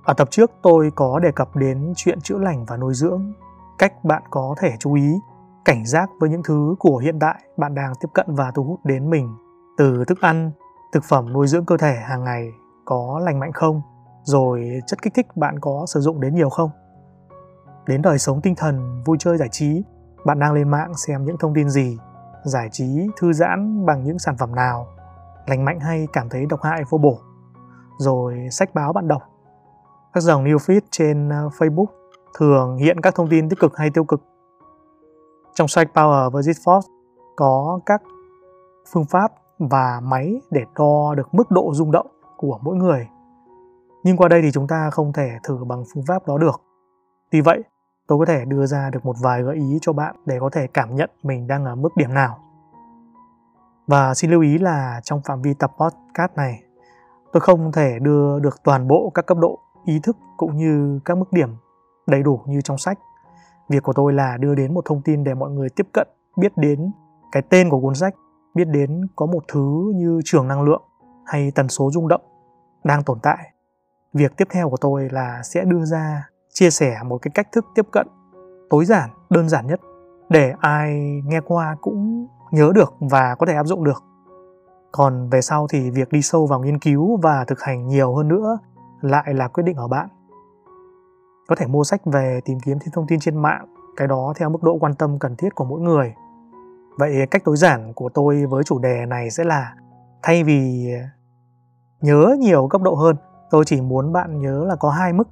Ở 0.03 0.13
tập 0.13 0.27
trước 0.31 0.51
tôi 0.61 0.91
có 0.95 1.19
đề 1.19 1.31
cập 1.31 1.55
đến 1.55 1.93
chuyện 1.95 2.21
chữa 2.21 2.37
lành 2.37 2.65
và 2.65 2.77
nuôi 2.77 2.93
dưỡng. 2.93 3.33
Cách 3.77 4.03
bạn 4.03 4.23
có 4.29 4.55
thể 4.59 4.75
chú 4.79 4.93
ý 4.93 5.19
cảnh 5.65 5.85
giác 5.85 6.09
với 6.19 6.29
những 6.29 6.43
thứ 6.43 6.75
của 6.79 6.97
hiện 6.97 7.19
tại 7.19 7.43
bạn 7.57 7.75
đang 7.75 7.93
tiếp 7.99 8.09
cận 8.13 8.25
và 8.29 8.51
thu 8.51 8.63
hút 8.63 8.79
đến 8.83 9.09
mình. 9.09 9.37
Từ 9.77 10.05
thức 10.07 10.21
ăn, 10.21 10.51
thực 10.91 11.03
phẩm 11.03 11.33
nuôi 11.33 11.47
dưỡng 11.47 11.65
cơ 11.65 11.77
thể 11.77 11.95
hàng 11.95 12.23
ngày 12.23 12.51
có 12.85 13.21
lành 13.23 13.39
mạnh 13.39 13.51
không, 13.53 13.81
rồi 14.23 14.79
chất 14.87 15.01
kích 15.01 15.13
thích 15.13 15.37
bạn 15.37 15.59
có 15.59 15.85
sử 15.87 15.99
dụng 15.99 16.21
đến 16.21 16.35
nhiều 16.35 16.49
không. 16.49 16.69
Đến 17.87 18.01
đời 18.01 18.19
sống 18.19 18.41
tinh 18.41 18.55
thần, 18.55 19.03
vui 19.05 19.17
chơi 19.19 19.37
giải 19.37 19.49
trí, 19.51 19.83
bạn 20.25 20.39
đang 20.39 20.53
lên 20.53 20.69
mạng 20.69 20.93
xem 20.93 21.25
những 21.25 21.37
thông 21.37 21.53
tin 21.53 21.69
gì, 21.69 21.97
giải 22.43 22.69
trí, 22.71 23.07
thư 23.17 23.33
giãn 23.33 23.85
bằng 23.85 24.03
những 24.03 24.19
sản 24.19 24.37
phẩm 24.37 24.55
nào, 24.55 24.87
lành 25.45 25.65
mạnh 25.65 25.79
hay 25.79 26.07
cảm 26.13 26.29
thấy 26.29 26.45
độc 26.45 26.63
hại 26.63 26.83
vô 26.89 26.97
bổ. 26.97 27.19
Rồi 27.99 28.47
sách 28.51 28.73
báo 28.73 28.93
bạn 28.93 29.07
đọc. 29.07 29.21
Các 30.13 30.21
dòng 30.21 30.43
new 30.43 30.57
feed 30.57 30.81
trên 30.91 31.29
ờ, 31.29 31.49
Facebook 31.57 31.85
thường 32.37 32.77
hiện 32.77 33.01
các 33.01 33.15
thông 33.15 33.29
tin 33.29 33.49
tích 33.49 33.59
cực 33.59 33.77
hay 33.77 33.89
tiêu 33.89 34.03
cực. 34.03 34.21
Trong 35.55 35.67
sách 35.67 35.87
Power 35.93 36.29
với 36.29 36.43
Force 36.43 36.87
có 37.35 37.79
các 37.85 38.01
phương 38.91 39.05
pháp 39.05 39.31
và 39.59 39.99
máy 40.03 40.41
để 40.51 40.61
đo 40.75 41.15
được 41.15 41.33
mức 41.33 41.51
độ 41.51 41.73
rung 41.73 41.91
động 41.91 42.07
của 42.37 42.59
mỗi 42.61 42.75
người. 42.75 43.07
Nhưng 44.03 44.17
qua 44.17 44.27
đây 44.27 44.41
thì 44.41 44.51
chúng 44.51 44.67
ta 44.67 44.89
không 44.91 45.13
thể 45.13 45.29
thử 45.43 45.57
bằng 45.67 45.83
phương 45.93 46.03
pháp 46.07 46.27
đó 46.27 46.37
được. 46.37 46.61
Vì 47.31 47.41
vậy, 47.41 47.63
tôi 48.07 48.19
có 48.19 48.25
thể 48.25 48.45
đưa 48.45 48.65
ra 48.65 48.89
được 48.89 49.05
một 49.05 49.15
vài 49.21 49.43
gợi 49.43 49.55
ý 49.55 49.77
cho 49.81 49.93
bạn 49.93 50.15
để 50.25 50.39
có 50.39 50.49
thể 50.49 50.67
cảm 50.67 50.95
nhận 50.95 51.09
mình 51.23 51.47
đang 51.47 51.65
ở 51.65 51.75
mức 51.75 51.89
điểm 51.95 52.13
nào. 52.13 52.39
Và 53.87 54.13
xin 54.13 54.31
lưu 54.31 54.41
ý 54.41 54.57
là 54.57 55.01
trong 55.03 55.21
phạm 55.21 55.41
vi 55.41 55.53
tập 55.53 55.71
podcast 55.79 56.31
này, 56.35 56.63
tôi 57.33 57.41
không 57.41 57.71
thể 57.71 57.99
đưa 58.01 58.39
được 58.39 58.63
toàn 58.63 58.87
bộ 58.87 59.11
các 59.13 59.25
cấp 59.25 59.37
độ 59.37 59.59
ý 59.85 59.99
thức 60.03 60.17
cũng 60.37 60.57
như 60.57 60.99
các 61.05 61.17
mức 61.17 61.33
điểm 61.33 61.49
đầy 62.07 62.23
đủ 62.23 62.41
như 62.45 62.61
trong 62.61 62.77
sách. 62.77 62.99
Việc 63.69 63.83
của 63.83 63.93
tôi 63.93 64.13
là 64.13 64.37
đưa 64.37 64.55
đến 64.55 64.73
một 64.73 64.85
thông 64.85 65.01
tin 65.01 65.23
để 65.23 65.33
mọi 65.33 65.51
người 65.51 65.69
tiếp 65.69 65.87
cận, 65.93 66.07
biết 66.37 66.57
đến 66.57 66.91
cái 67.31 67.43
tên 67.49 67.69
của 67.69 67.79
cuốn 67.79 67.95
sách 67.95 68.13
biết 68.57 68.67
đến 68.67 69.07
có 69.15 69.25
một 69.25 69.43
thứ 69.47 69.91
như 69.95 70.21
trường 70.25 70.47
năng 70.47 70.61
lượng 70.61 70.81
hay 71.25 71.51
tần 71.51 71.67
số 71.69 71.91
rung 71.91 72.07
động 72.07 72.21
đang 72.83 73.03
tồn 73.03 73.19
tại 73.23 73.53
việc 74.13 74.37
tiếp 74.37 74.47
theo 74.51 74.69
của 74.69 74.77
tôi 74.77 75.09
là 75.11 75.41
sẽ 75.43 75.65
đưa 75.65 75.85
ra 75.85 76.29
chia 76.59 76.69
sẻ 76.69 76.97
một 77.05 77.17
cái 77.21 77.31
cách 77.33 77.51
thức 77.51 77.65
tiếp 77.75 77.85
cận 77.91 78.07
tối 78.69 78.85
giản, 78.85 79.09
đơn 79.29 79.49
giản 79.49 79.67
nhất 79.67 79.79
để 80.29 80.53
ai 80.59 81.21
nghe 81.25 81.41
qua 81.45 81.75
cũng 81.81 82.27
nhớ 82.51 82.71
được 82.75 82.93
và 82.99 83.35
có 83.35 83.45
thể 83.45 83.53
áp 83.53 83.65
dụng 83.65 83.83
được. 83.83 84.03
Còn 84.91 85.29
về 85.29 85.41
sau 85.41 85.67
thì 85.67 85.89
việc 85.89 86.11
đi 86.11 86.21
sâu 86.21 86.45
vào 86.45 86.59
nghiên 86.59 86.79
cứu 86.79 87.19
và 87.21 87.45
thực 87.45 87.61
hành 87.61 87.87
nhiều 87.87 88.15
hơn 88.15 88.27
nữa 88.27 88.57
lại 89.01 89.33
là 89.33 89.47
quyết 89.47 89.63
định 89.63 89.75
ở 89.75 89.87
bạn. 89.87 90.07
Có 91.47 91.55
thể 91.55 91.67
mua 91.67 91.83
sách 91.83 92.01
về 92.05 92.39
tìm 92.45 92.59
kiếm 92.59 92.77
thêm 92.79 92.91
thông 92.93 93.07
tin 93.07 93.19
trên 93.19 93.41
mạng, 93.41 93.65
cái 93.97 94.07
đó 94.07 94.33
theo 94.37 94.49
mức 94.49 94.63
độ 94.63 94.77
quan 94.81 94.95
tâm 94.95 95.19
cần 95.19 95.35
thiết 95.35 95.55
của 95.55 95.65
mỗi 95.65 95.81
người. 95.81 96.13
Vậy 96.97 97.27
cách 97.31 97.41
tối 97.45 97.57
giản 97.57 97.93
của 97.93 98.09
tôi 98.09 98.45
với 98.45 98.63
chủ 98.63 98.79
đề 98.79 99.05
này 99.05 99.29
sẽ 99.29 99.43
là, 99.43 99.75
thay 100.23 100.43
vì 100.43 100.89
nhớ 102.01 102.35
nhiều 102.39 102.67
cấp 102.67 102.81
độ 102.81 102.95
hơn, 102.95 103.15
tôi 103.49 103.65
chỉ 103.65 103.81
muốn 103.81 104.13
bạn 104.13 104.41
nhớ 104.41 104.65
là 104.67 104.75
có 104.75 104.89
hai 104.89 105.13
mức 105.13 105.27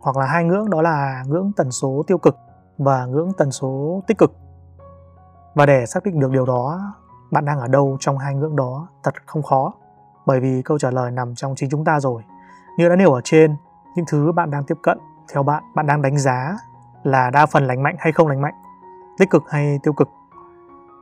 hoặc 0.00 0.16
là 0.16 0.26
hai 0.26 0.44
ngưỡng, 0.44 0.70
đó 0.70 0.82
là 0.82 1.22
ngưỡng 1.26 1.52
tần 1.56 1.70
số 1.70 2.02
tiêu 2.06 2.18
cực 2.18 2.36
và 2.78 3.06
ngưỡng 3.06 3.32
tần 3.38 3.50
số 3.50 4.02
tích 4.06 4.18
cực. 4.18 4.32
Và 5.54 5.66
để 5.66 5.86
xác 5.86 6.04
định 6.04 6.20
được 6.20 6.30
điều 6.30 6.46
đó, 6.46 6.80
bạn 7.30 7.44
đang 7.44 7.60
ở 7.60 7.68
đâu 7.68 7.96
trong 8.00 8.18
hai 8.18 8.34
ngưỡng 8.34 8.56
đó, 8.56 8.88
thật 9.02 9.14
không 9.26 9.42
khó, 9.42 9.72
bởi 10.26 10.40
vì 10.40 10.62
câu 10.62 10.78
trả 10.78 10.90
lời 10.90 11.10
nằm 11.10 11.34
trong 11.34 11.54
chính 11.56 11.70
chúng 11.70 11.84
ta 11.84 12.00
rồi. 12.00 12.22
Như 12.78 12.88
đã 12.88 12.96
nêu 12.96 13.12
ở 13.12 13.20
trên, 13.24 13.56
những 13.96 14.04
thứ 14.08 14.32
bạn 14.32 14.50
đang 14.50 14.64
tiếp 14.64 14.78
cận, 14.82 14.98
theo 15.32 15.42
bạn 15.42 15.62
bạn 15.74 15.86
đang 15.86 16.02
đánh 16.02 16.18
giá 16.18 16.56
là 17.02 17.30
đa 17.30 17.46
phần 17.46 17.66
lành 17.66 17.82
mạnh 17.82 17.96
hay 17.98 18.12
không 18.12 18.28
lành 18.28 18.40
mạnh, 18.40 18.54
tích 19.18 19.30
cực 19.30 19.42
hay 19.48 19.78
tiêu 19.82 19.92
cực. 19.92 20.08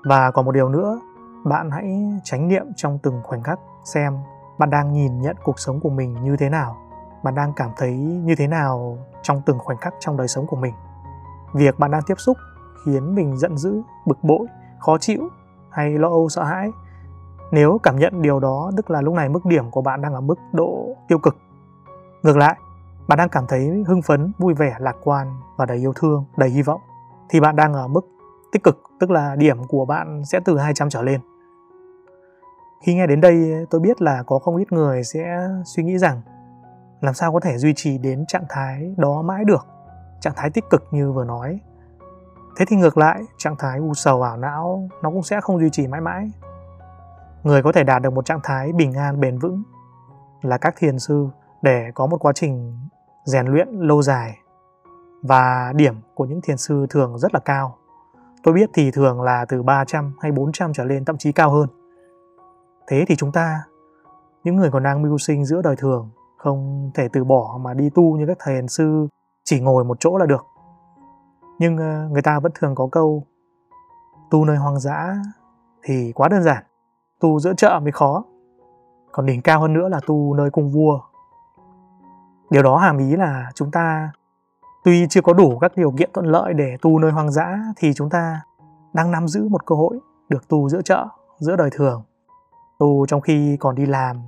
Và 0.05 0.31
còn 0.31 0.45
một 0.45 0.53
điều 0.53 0.69
nữa, 0.69 1.01
bạn 1.45 1.71
hãy 1.71 2.19
tránh 2.25 2.49
niệm 2.49 2.67
trong 2.77 2.99
từng 3.03 3.21
khoảnh 3.25 3.43
khắc 3.43 3.59
xem 3.85 4.19
bạn 4.59 4.71
đang 4.71 4.93
nhìn 4.93 5.21
nhận 5.21 5.37
cuộc 5.45 5.59
sống 5.59 5.81
của 5.81 5.91
mình 5.91 6.23
như 6.23 6.37
thế 6.37 6.49
nào 6.49 6.77
bạn 7.23 7.35
đang 7.35 7.53
cảm 7.57 7.71
thấy 7.77 7.93
như 7.97 8.35
thế 8.35 8.47
nào 8.47 8.99
trong 9.23 9.43
từng 9.47 9.59
khoảnh 9.59 9.79
khắc 9.79 9.95
trong 10.01 10.17
đời 10.17 10.29
sống 10.29 10.47
của 10.47 10.57
mình? 10.57 10.75
Việc 11.53 11.79
bạn 11.79 11.91
đang 11.91 12.03
tiếp 12.07 12.15
xúc 12.19 12.37
khiến 12.85 13.15
mình 13.15 13.37
giận 13.37 13.57
dữ, 13.57 13.83
bực 14.07 14.19
bội, 14.23 14.47
khó 14.79 14.99
chịu 14.99 15.29
hay 15.71 15.99
lo 15.99 16.09
âu, 16.09 16.29
sợ 16.29 16.45
hãi? 16.45 16.71
Nếu 17.51 17.79
cảm 17.83 17.97
nhận 17.97 18.23
điều 18.23 18.41
đó, 18.41 18.71
tức 18.77 18.91
là 18.91 19.01
lúc 19.01 19.15
này 19.15 19.29
mức 19.29 19.47
điểm 19.47 19.71
của 19.71 19.83
bạn 19.83 20.03
đang 20.03 20.15
ở 20.15 20.21
mức 20.21 20.39
độ 20.53 20.97
tiêu 21.09 21.19
cực. 21.19 21.37
Ngược 22.23 22.37
lại, 22.37 22.57
bạn 23.09 23.19
đang 23.19 23.29
cảm 23.29 23.45
thấy 23.49 23.85
hưng 23.87 24.03
phấn, 24.03 24.33
vui 24.39 24.55
vẻ, 24.55 24.77
lạc 24.79 24.97
quan 25.05 25.41
và 25.57 25.67
đầy 25.67 25.79
yêu 25.79 25.93
thương, 25.97 26.25
đầy 26.37 26.51
hy 26.51 26.63
vọng, 26.63 26.81
thì 27.29 27.41
bạn 27.41 27.57
đang 27.57 27.75
ở 27.75 27.89
mức 27.89 28.01
tích 28.53 28.63
cực, 28.65 28.83
tức 29.01 29.11
là 29.11 29.37
điểm 29.37 29.65
của 29.65 29.85
bạn 29.85 30.25
sẽ 30.25 30.41
từ 30.45 30.59
200 30.59 30.91
trở 30.91 31.03
lên. 31.03 31.21
Khi 32.83 32.95
nghe 32.95 33.07
đến 33.07 33.21
đây, 33.21 33.67
tôi 33.71 33.81
biết 33.81 34.03
là 34.03 34.23
có 34.27 34.39
không 34.39 34.57
ít 34.57 34.73
người 34.73 35.05
sẽ 35.05 35.49
suy 35.65 35.83
nghĩ 35.83 35.99
rằng 35.99 36.21
làm 37.01 37.15
sao 37.15 37.33
có 37.33 37.41
thể 37.41 37.59
duy 37.59 37.73
trì 37.77 37.99
đến 37.99 38.27
trạng 38.27 38.45
thái 38.49 38.95
đó 38.97 39.23
mãi 39.23 39.45
được 39.45 39.67
trạng 40.21 40.35
thái 40.37 40.51
tích 40.51 40.65
cực 40.71 40.85
như 40.91 41.13
vừa 41.13 41.25
nói 41.25 41.61
thế 42.57 42.65
thì 42.69 42.77
ngược 42.77 42.99
lại 42.99 43.23
trạng 43.39 43.57
thái 43.59 43.79
u 43.79 43.95
sầu 43.95 44.23
ảo 44.23 44.37
não 44.37 44.89
nó 45.03 45.11
cũng 45.11 45.23
sẽ 45.23 45.41
không 45.41 45.61
duy 45.61 45.71
trì 45.71 45.87
mãi 45.87 46.01
mãi 46.01 46.31
người 47.43 47.63
có 47.63 47.73
thể 47.73 47.85
đạt 47.85 48.03
được 48.03 48.13
một 48.13 48.25
trạng 48.25 48.41
thái 48.43 48.73
bình 48.73 48.93
an 48.93 49.21
bền 49.21 49.39
vững 49.39 49.63
là 50.43 50.59
các 50.59 50.75
thiền 50.77 50.99
sư 50.99 51.29
để 51.63 51.91
có 51.95 52.07
một 52.07 52.19
quá 52.21 52.33
trình 52.33 52.79
rèn 53.25 53.47
luyện 53.47 53.69
lâu 53.69 54.03
dài 54.03 54.39
và 55.23 55.73
điểm 55.77 55.95
của 56.15 56.25
những 56.25 56.41
thiền 56.41 56.57
sư 56.57 56.87
thường 56.91 57.19
rất 57.19 57.35
là 57.35 57.41
cao. 57.41 57.77
Tôi 58.43 58.55
biết 58.55 58.71
thì 58.75 58.91
thường 58.91 59.21
là 59.23 59.45
từ 59.49 59.63
300 59.63 60.13
hay 60.21 60.33
400 60.33 60.73
trở 60.73 60.85
lên 60.85 61.05
thậm 61.05 61.17
chí 61.19 61.33
cao 61.33 61.51
hơn. 61.51 61.69
Thế 62.87 63.05
thì 63.09 63.17
chúng 63.17 63.33
ta, 63.33 63.63
những 64.45 64.57
người 64.57 64.71
còn 64.71 64.83
đang 64.83 65.03
mưu 65.03 65.19
sinh 65.19 65.45
giữa 65.45 65.63
đời 65.63 65.77
thường, 65.77 66.11
không 66.39 66.91
thể 66.95 67.09
từ 67.13 67.25
bỏ 67.25 67.59
mà 67.61 67.75
đi 67.75 67.91
tu 67.91 68.17
như 68.17 68.27
các 68.27 68.37
thầy 68.41 68.55
hiền 68.55 68.69
sư 68.69 69.09
chỉ 69.45 69.61
ngồi 69.61 69.85
một 69.85 70.01
chỗ 70.01 70.19
là 70.19 70.27
được. 70.27 70.47
Nhưng 71.59 71.77
ờ, 71.77 72.09
người 72.09 72.23
ta 72.23 72.41
vẫn 72.41 72.53
thường 72.55 72.75
có 72.75 72.89
câu 72.93 73.25
tu 74.31 74.45
nơi 74.45 74.57
hoang 74.57 74.81
dã 74.81 75.17
thì 75.83 76.13
quá 76.15 76.29
đơn 76.29 76.43
giản, 76.43 76.65
tu 77.21 77.41
giữa 77.41 77.55
chợ 77.57 77.81
mới 77.83 77.93
khó. 77.93 78.25
Còn 79.13 79.27
đỉnh 79.27 79.43
cao 79.43 79.61
hơn 79.61 79.73
nữa 79.73 79.89
là 79.89 80.01
tu 80.07 80.35
nơi 80.35 80.51
cung 80.51 80.71
vua 80.71 81.01
điều 82.51 82.63
đó 82.63 82.77
hàm 82.77 82.99
ý 82.99 83.17
là 83.17 83.51
chúng 83.55 83.71
ta 83.71 84.11
tuy 84.85 85.07
chưa 85.11 85.21
có 85.21 85.33
đủ 85.33 85.59
các 85.59 85.73
điều 85.77 85.91
kiện 85.99 86.11
thuận 86.15 86.27
lợi 86.27 86.55
để 86.55 86.77
tu 86.83 86.99
nơi 86.99 87.11
hoang 87.11 87.31
dã 87.31 87.59
thì 87.77 87.95
chúng 87.95 88.11
ta 88.11 88.41
đang 88.93 89.11
nắm 89.11 89.29
giữ 89.29 89.49
một 89.49 89.67
cơ 89.67 89.75
hội 89.75 89.99
được 90.29 90.49
tu 90.49 90.69
giữa 90.69 90.83
chợ 90.83 91.07
giữa 91.39 91.57
đời 91.57 91.71
thường 91.73 92.03
tu 92.79 93.07
trong 93.07 93.21
khi 93.21 93.57
còn 93.61 93.75
đi 93.75 93.87
làm 93.87 94.23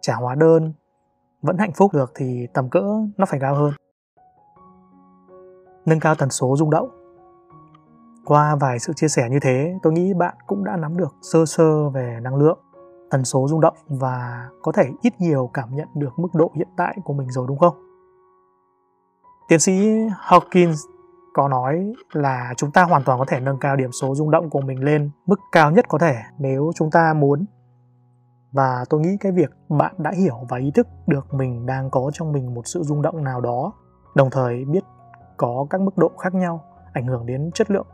trả 0.00 0.14
hóa 0.14 0.34
đơn 0.34 0.72
vẫn 1.46 1.58
hạnh 1.58 1.72
phúc 1.76 1.94
được 1.94 2.12
thì 2.14 2.46
tầm 2.54 2.70
cỡ 2.70 2.82
nó 3.16 3.26
phải 3.26 3.40
cao 3.40 3.54
hơn 3.54 3.72
nâng 5.86 6.00
cao 6.00 6.14
tần 6.14 6.30
số 6.30 6.56
rung 6.56 6.70
động 6.70 7.06
qua 8.26 8.56
vài 8.56 8.78
sự 8.78 8.92
chia 8.92 9.08
sẻ 9.08 9.28
như 9.30 9.38
thế, 9.40 9.74
tôi 9.82 9.92
nghĩ 9.92 10.14
bạn 10.14 10.34
cũng 10.46 10.64
đã 10.64 10.76
nắm 10.76 10.96
được 10.96 11.14
sơ 11.22 11.46
sơ 11.46 11.88
về 11.88 12.18
năng 12.22 12.36
lượng, 12.36 12.58
tần 13.10 13.24
số 13.24 13.46
rung 13.48 13.60
động 13.60 13.76
và 13.88 14.48
có 14.62 14.72
thể 14.72 14.84
ít 15.02 15.20
nhiều 15.20 15.50
cảm 15.54 15.74
nhận 15.76 15.88
được 15.94 16.18
mức 16.18 16.28
độ 16.34 16.50
hiện 16.54 16.68
tại 16.76 16.96
của 17.04 17.12
mình 17.14 17.30
rồi, 17.30 17.46
đúng 17.48 17.58
không? 17.58 17.74
Tiến 19.48 19.58
sĩ 19.58 19.72
Hawkins 20.28 20.76
có 21.34 21.48
nói 21.48 21.92
là 22.12 22.54
chúng 22.56 22.70
ta 22.70 22.82
hoàn 22.82 23.04
toàn 23.04 23.18
có 23.18 23.24
thể 23.28 23.40
nâng 23.40 23.58
cao 23.58 23.76
điểm 23.76 23.92
số 23.92 24.14
rung 24.14 24.30
động 24.30 24.50
của 24.50 24.60
mình 24.60 24.84
lên 24.84 25.10
mức 25.26 25.40
cao 25.52 25.70
nhất 25.70 25.84
có 25.88 25.98
thể 25.98 26.16
nếu 26.38 26.70
chúng 26.74 26.90
ta 26.90 27.14
muốn. 27.14 27.44
Và 28.56 28.84
tôi 28.90 29.00
nghĩ 29.00 29.16
cái 29.20 29.32
việc 29.32 29.50
bạn 29.68 29.94
đã 29.98 30.10
hiểu 30.10 30.36
và 30.48 30.58
ý 30.58 30.70
thức 30.70 30.86
được 31.06 31.34
mình 31.34 31.66
đang 31.66 31.90
có 31.90 32.10
trong 32.12 32.32
mình 32.32 32.54
một 32.54 32.62
sự 32.66 32.82
rung 32.82 33.02
động 33.02 33.24
nào 33.24 33.40
đó, 33.40 33.72
đồng 34.14 34.30
thời 34.30 34.64
biết 34.64 34.84
có 35.36 35.66
các 35.70 35.80
mức 35.80 35.98
độ 35.98 36.10
khác 36.18 36.34
nhau 36.34 36.64
ảnh 36.92 37.06
hưởng 37.06 37.26
đến 37.26 37.50
chất 37.54 37.70
lượng 37.70 37.86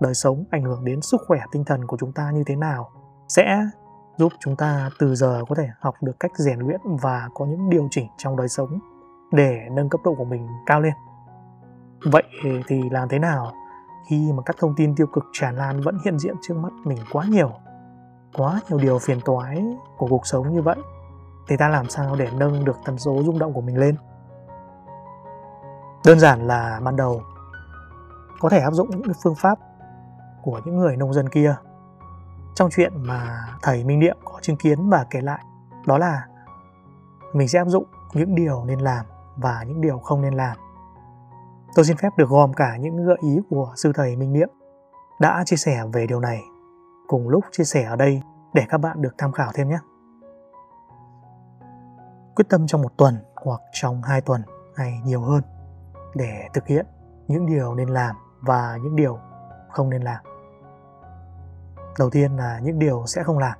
đời 0.00 0.14
sống, 0.14 0.44
ảnh 0.50 0.64
hưởng 0.64 0.84
đến 0.84 1.00
sức 1.00 1.20
khỏe 1.26 1.40
tinh 1.52 1.64
thần 1.64 1.86
của 1.86 1.96
chúng 2.00 2.12
ta 2.12 2.30
như 2.30 2.42
thế 2.46 2.56
nào 2.56 2.90
sẽ 3.28 3.68
giúp 4.16 4.32
chúng 4.40 4.56
ta 4.56 4.90
từ 4.98 5.14
giờ 5.14 5.44
có 5.48 5.54
thể 5.54 5.68
học 5.80 5.94
được 6.02 6.20
cách 6.20 6.32
rèn 6.36 6.58
luyện 6.58 6.80
và 7.02 7.28
có 7.34 7.46
những 7.46 7.70
điều 7.70 7.88
chỉnh 7.90 8.06
trong 8.16 8.36
đời 8.36 8.48
sống 8.48 8.78
để 9.32 9.58
nâng 9.72 9.88
cấp 9.88 10.00
độ 10.04 10.14
của 10.18 10.24
mình 10.24 10.46
cao 10.66 10.80
lên. 10.80 10.92
Vậy 12.12 12.24
thì 12.66 12.82
làm 12.90 13.08
thế 13.08 13.18
nào 13.18 13.52
khi 14.10 14.32
mà 14.32 14.42
các 14.46 14.56
thông 14.58 14.74
tin 14.76 14.94
tiêu 14.96 15.06
cực 15.06 15.24
tràn 15.32 15.56
lan 15.56 15.80
vẫn 15.80 15.98
hiện 16.04 16.18
diện 16.18 16.34
trước 16.42 16.54
mắt 16.54 16.72
mình 16.84 16.98
quá 17.12 17.24
nhiều? 17.28 17.50
Quá 18.34 18.60
nhiều 18.68 18.78
điều 18.78 18.98
phiền 18.98 19.20
toái 19.24 19.64
của 19.96 20.06
cuộc 20.10 20.26
sống 20.26 20.54
như 20.54 20.62
vậy, 20.62 20.76
thì 21.48 21.56
ta 21.56 21.68
làm 21.68 21.88
sao 21.88 22.16
để 22.16 22.28
nâng 22.32 22.64
được 22.64 22.76
tần 22.84 22.98
số 22.98 23.22
rung 23.22 23.38
động 23.38 23.52
của 23.52 23.60
mình 23.60 23.78
lên? 23.78 23.96
Đơn 26.06 26.20
giản 26.20 26.46
là 26.46 26.80
ban 26.84 26.96
đầu, 26.96 27.22
có 28.40 28.48
thể 28.48 28.58
áp 28.58 28.70
dụng 28.70 28.90
những 28.90 29.02
phương 29.22 29.34
pháp 29.34 29.58
của 30.42 30.60
những 30.64 30.76
người 30.76 30.96
nông 30.96 31.12
dân 31.12 31.28
kia. 31.28 31.56
Trong 32.54 32.70
chuyện 32.70 32.92
mà 32.96 33.48
thầy 33.62 33.84
Minh 33.84 33.98
Niệm 33.98 34.16
có 34.24 34.38
chứng 34.42 34.56
kiến 34.56 34.90
và 34.90 35.06
kể 35.10 35.20
lại, 35.20 35.44
đó 35.86 35.98
là 35.98 36.26
mình 37.32 37.48
sẽ 37.48 37.58
áp 37.58 37.68
dụng 37.68 37.84
những 38.14 38.34
điều 38.34 38.64
nên 38.64 38.78
làm 38.78 39.06
và 39.36 39.64
những 39.66 39.80
điều 39.80 39.98
không 39.98 40.22
nên 40.22 40.34
làm. 40.34 40.56
Tôi 41.74 41.84
xin 41.84 41.96
phép 41.96 42.08
được 42.16 42.28
gom 42.28 42.52
cả 42.52 42.76
những 42.76 43.06
gợi 43.06 43.18
ý 43.22 43.40
của 43.50 43.72
sư 43.76 43.92
thầy 43.94 44.16
Minh 44.16 44.32
Niệm 44.32 44.48
đã 45.20 45.42
chia 45.46 45.56
sẻ 45.56 45.82
về 45.92 46.06
điều 46.06 46.20
này 46.20 46.42
cùng 47.06 47.28
lúc 47.28 47.44
chia 47.52 47.64
sẻ 47.64 47.84
ở 47.84 47.96
đây 47.96 48.22
để 48.54 48.62
các 48.68 48.78
bạn 48.78 49.02
được 49.02 49.14
tham 49.18 49.32
khảo 49.32 49.50
thêm 49.54 49.68
nhé. 49.68 49.78
Quyết 52.36 52.44
tâm 52.48 52.66
trong 52.66 52.82
một 52.82 52.96
tuần 52.96 53.18
hoặc 53.34 53.60
trong 53.72 54.02
hai 54.02 54.20
tuần 54.20 54.42
hay 54.76 55.00
nhiều 55.04 55.20
hơn 55.20 55.42
để 56.14 56.48
thực 56.54 56.66
hiện 56.66 56.86
những 57.28 57.46
điều 57.46 57.74
nên 57.74 57.88
làm 57.88 58.16
và 58.40 58.78
những 58.82 58.96
điều 58.96 59.18
không 59.70 59.90
nên 59.90 60.02
làm. 60.02 60.24
Đầu 61.98 62.10
tiên 62.10 62.36
là 62.36 62.60
những 62.62 62.78
điều 62.78 63.06
sẽ 63.06 63.22
không 63.22 63.38
làm. 63.38 63.58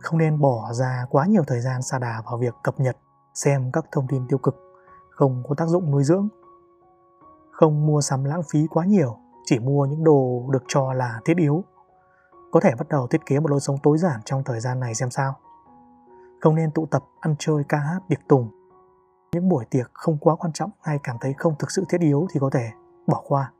Không 0.00 0.18
nên 0.18 0.40
bỏ 0.40 0.72
ra 0.72 1.06
quá 1.10 1.26
nhiều 1.26 1.42
thời 1.46 1.60
gian 1.60 1.82
xa 1.82 1.98
đà 1.98 2.22
vào 2.26 2.38
việc 2.38 2.54
cập 2.62 2.80
nhật, 2.80 2.96
xem 3.34 3.70
các 3.72 3.84
thông 3.92 4.06
tin 4.08 4.28
tiêu 4.28 4.38
cực, 4.38 4.56
không 5.10 5.42
có 5.48 5.54
tác 5.54 5.68
dụng 5.68 5.90
nuôi 5.90 6.04
dưỡng. 6.04 6.28
Không 7.52 7.86
mua 7.86 8.00
sắm 8.00 8.24
lãng 8.24 8.42
phí 8.52 8.66
quá 8.70 8.84
nhiều, 8.84 9.16
chỉ 9.44 9.58
mua 9.58 9.86
những 9.86 10.04
đồ 10.04 10.48
được 10.50 10.62
cho 10.68 10.92
là 10.92 11.20
thiết 11.24 11.36
yếu 11.36 11.64
có 12.50 12.60
thể 12.60 12.74
bắt 12.78 12.88
đầu 12.88 13.06
thiết 13.06 13.26
kế 13.26 13.40
một 13.40 13.50
lối 13.50 13.60
sống 13.60 13.78
tối 13.82 13.98
giản 13.98 14.20
trong 14.24 14.44
thời 14.44 14.60
gian 14.60 14.80
này 14.80 14.94
xem 14.94 15.10
sao. 15.10 15.34
Không 16.40 16.54
nên 16.54 16.70
tụ 16.70 16.86
tập, 16.86 17.04
ăn 17.20 17.34
chơi, 17.38 17.64
ca 17.68 17.78
hát, 17.78 18.00
tiệc 18.08 18.28
tùng. 18.28 18.50
Những 19.32 19.48
buổi 19.48 19.64
tiệc 19.64 19.90
không 19.92 20.18
quá 20.18 20.36
quan 20.36 20.52
trọng 20.52 20.70
hay 20.82 20.98
cảm 21.02 21.16
thấy 21.20 21.34
không 21.38 21.54
thực 21.58 21.70
sự 21.70 21.84
thiết 21.88 22.00
yếu 22.00 22.26
thì 22.32 22.40
có 22.40 22.50
thể 22.52 22.70
bỏ 23.06 23.22
qua. 23.28 23.52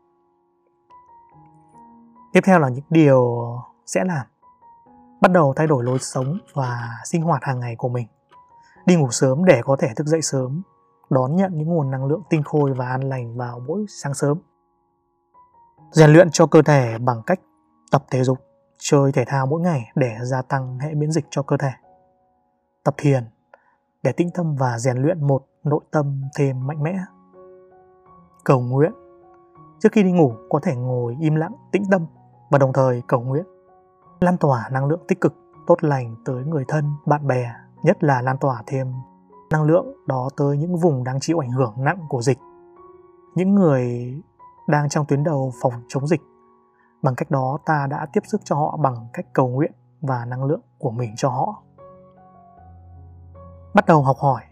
Tiếp 2.33 2.41
theo 2.45 2.59
là 2.59 2.69
những 2.69 2.85
điều 2.91 3.39
sẽ 3.87 4.05
làm. 4.05 4.27
Bắt 5.21 5.33
đầu 5.33 5.53
thay 5.57 5.67
đổi 5.67 5.85
lối 5.85 5.99
sống 5.99 6.39
và 6.55 6.89
sinh 7.05 7.23
hoạt 7.23 7.45
hàng 7.45 7.61
ngày 7.61 7.77
của 7.77 7.89
mình. 7.89 8.07
Đi 8.87 8.97
ngủ 8.97 9.11
sớm 9.11 9.45
để 9.45 9.61
có 9.65 9.77
thể 9.77 9.89
thức 9.97 10.07
dậy 10.07 10.23
sớm. 10.23 10.63
Đón 11.11 11.37
nhận 11.37 11.59
những 11.59 11.69
nguồn 11.69 11.91
năng 11.91 12.05
lượng 12.05 12.23
tinh 12.31 12.43
khôi 12.43 12.73
và 12.73 12.89
an 12.89 13.01
lành 13.01 13.37
vào 13.37 13.61
mỗi 13.67 13.85
sáng 13.89 14.15
sớm. 14.15 14.39
Rèn 15.91 16.11
luyện 16.11 16.31
cho 16.31 16.47
cơ 16.47 16.63
thể 16.63 16.99
bằng 16.99 17.23
cách 17.27 17.41
tập 17.91 18.05
thể 18.11 18.25
dục 18.25 18.39
chơi 18.81 19.13
thể 19.13 19.25
thao 19.27 19.47
mỗi 19.47 19.61
ngày 19.61 19.91
để 19.95 20.17
gia 20.23 20.43
tăng 20.43 20.79
hệ 20.79 20.95
miễn 20.95 21.11
dịch 21.11 21.25
cho 21.31 21.43
cơ 21.43 21.57
thể 21.57 21.71
tập 22.85 22.95
thiền 22.99 23.25
để 24.03 24.13
tĩnh 24.13 24.31
tâm 24.35 24.57
và 24.57 24.79
rèn 24.79 24.97
luyện 24.97 25.27
một 25.27 25.47
nội 25.65 25.81
tâm 25.91 26.23
thêm 26.39 26.67
mạnh 26.67 26.83
mẽ 26.83 26.99
cầu 28.45 28.61
nguyện 28.61 28.93
trước 29.79 29.93
khi 29.93 30.03
đi 30.03 30.13
ngủ 30.13 30.33
có 30.51 30.61
thể 30.63 30.77
ngồi 30.77 31.17
im 31.21 31.35
lặng 31.35 31.53
tĩnh 31.73 31.83
tâm 31.91 32.07
và 32.51 32.59
đồng 32.59 32.73
thời 32.73 33.03
cầu 33.07 33.21
nguyện 33.21 33.45
lan 34.21 34.37
tỏa 34.37 34.69
năng 34.73 34.87
lượng 34.87 35.01
tích 35.09 35.21
cực 35.21 35.35
tốt 35.67 35.85
lành 35.85 36.17
tới 36.25 36.45
người 36.45 36.65
thân, 36.69 36.85
bạn 37.07 37.27
bè, 37.27 37.53
nhất 37.83 38.05
là 38.05 38.23
lan 38.23 38.37
tỏa 38.39 38.63
thêm 38.67 38.93
năng 39.51 39.63
lượng 39.63 39.87
đó 40.07 40.29
tới 40.37 40.59
những 40.59 40.77
vùng 40.77 41.05
đang 41.05 41.21
chịu 41.21 41.39
ảnh 41.39 41.51
hưởng 41.51 41.75
nặng 41.79 42.07
của 42.09 42.23
dịch. 42.23 42.39
Những 43.35 43.55
người 43.55 44.15
đang 44.69 44.89
trong 44.89 45.07
tuyến 45.07 45.25
đầu 45.25 45.53
phòng 45.63 45.73
chống 45.89 46.07
dịch. 46.07 46.21
Bằng 47.03 47.15
cách 47.15 47.31
đó 47.31 47.59
ta 47.67 47.87
đã 47.91 48.07
tiếp 48.13 48.21
sức 48.27 48.41
cho 48.45 48.57
họ 48.57 48.77
bằng 48.77 49.09
cách 49.13 49.27
cầu 49.33 49.49
nguyện 49.49 49.73
và 50.01 50.25
năng 50.25 50.45
lượng 50.45 50.61
của 50.79 50.91
mình 50.91 51.15
cho 51.17 51.29
họ. 51.29 51.63
Bắt 53.75 53.87
đầu 53.87 54.03
học 54.03 54.17
hỏi, 54.19 54.43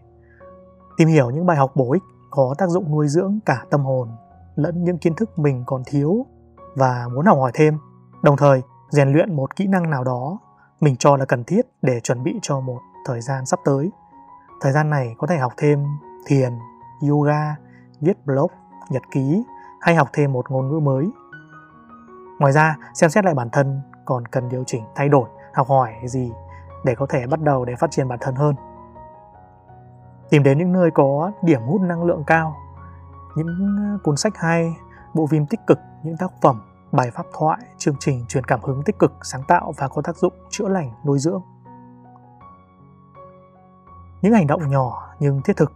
tìm 0.97 1.07
hiểu 1.07 1.29
những 1.29 1.45
bài 1.45 1.57
học 1.57 1.71
bổ 1.75 1.91
ích 1.91 2.03
có 2.29 2.55
tác 2.57 2.69
dụng 2.69 2.91
nuôi 2.91 3.07
dưỡng 3.07 3.39
cả 3.45 3.65
tâm 3.69 3.85
hồn 3.85 4.09
lẫn 4.55 4.83
những 4.83 4.97
kiến 4.97 5.13
thức 5.13 5.39
mình 5.39 5.63
còn 5.65 5.83
thiếu 5.85 6.25
và 6.75 7.07
muốn 7.13 7.25
học 7.25 7.37
hỏi 7.37 7.51
thêm, 7.53 7.77
đồng 8.23 8.37
thời 8.37 8.61
rèn 8.89 9.11
luyện 9.11 9.35
một 9.35 9.55
kỹ 9.55 9.67
năng 9.67 9.89
nào 9.89 10.03
đó 10.03 10.39
mình 10.81 10.95
cho 10.99 11.17
là 11.17 11.25
cần 11.25 11.43
thiết 11.43 11.61
để 11.81 11.99
chuẩn 11.99 12.23
bị 12.23 12.39
cho 12.41 12.59
một 12.59 12.79
thời 13.05 13.21
gian 13.21 13.45
sắp 13.45 13.59
tới. 13.65 13.91
Thời 14.61 14.71
gian 14.71 14.89
này 14.89 15.15
có 15.17 15.27
thể 15.27 15.37
học 15.37 15.53
thêm 15.57 15.85
thiền, 16.27 16.53
yoga, 17.09 17.55
viết 18.01 18.25
blog, 18.25 18.51
nhật 18.89 19.03
ký 19.11 19.43
hay 19.81 19.95
học 19.95 20.07
thêm 20.13 20.33
một 20.33 20.51
ngôn 20.51 20.69
ngữ 20.69 20.79
mới. 20.79 21.05
Ngoài 22.39 22.53
ra, 22.53 22.77
xem 22.93 23.09
xét 23.09 23.25
lại 23.25 23.33
bản 23.33 23.49
thân 23.49 23.81
còn 24.05 24.25
cần 24.25 24.49
điều 24.49 24.63
chỉnh, 24.63 24.83
thay 24.95 25.09
đổi, 25.09 25.29
học 25.53 25.67
hỏi 25.67 25.93
gì 26.05 26.31
để 26.85 26.95
có 26.95 27.05
thể 27.09 27.27
bắt 27.27 27.41
đầu 27.41 27.65
để 27.65 27.75
phát 27.75 27.91
triển 27.91 28.07
bản 28.07 28.19
thân 28.21 28.35
hơn. 28.35 28.55
Tìm 30.29 30.43
đến 30.43 30.57
những 30.57 30.73
nơi 30.73 30.91
có 30.91 31.31
điểm 31.41 31.61
hút 31.61 31.81
năng 31.81 32.03
lượng 32.03 32.23
cao, 32.27 32.55
những 33.35 33.77
ờ, 33.79 33.97
cuốn 34.03 34.17
sách 34.17 34.33
hay, 34.37 34.73
bộ 35.13 35.27
phim 35.27 35.45
tích 35.45 35.59
cực, 35.67 35.79
những 36.03 36.17
tác 36.17 36.31
phẩm, 36.41 36.61
bài 36.91 37.11
pháp 37.11 37.25
thoại, 37.33 37.59
chương 37.77 37.95
trình 37.99 38.25
truyền 38.27 38.43
cảm 38.43 38.59
hứng 38.61 38.83
tích 38.83 38.99
cực, 38.99 39.13
sáng 39.21 39.43
tạo 39.47 39.73
và 39.77 39.87
có 39.87 40.01
tác 40.01 40.17
dụng 40.17 40.33
chữa 40.49 40.67
lành, 40.67 40.91
nuôi 41.05 41.19
dưỡng. 41.19 41.41
Những 44.21 44.33
hành 44.33 44.47
động 44.47 44.69
nhỏ 44.69 45.13
nhưng 45.19 45.41
thiết 45.41 45.57
thực 45.57 45.71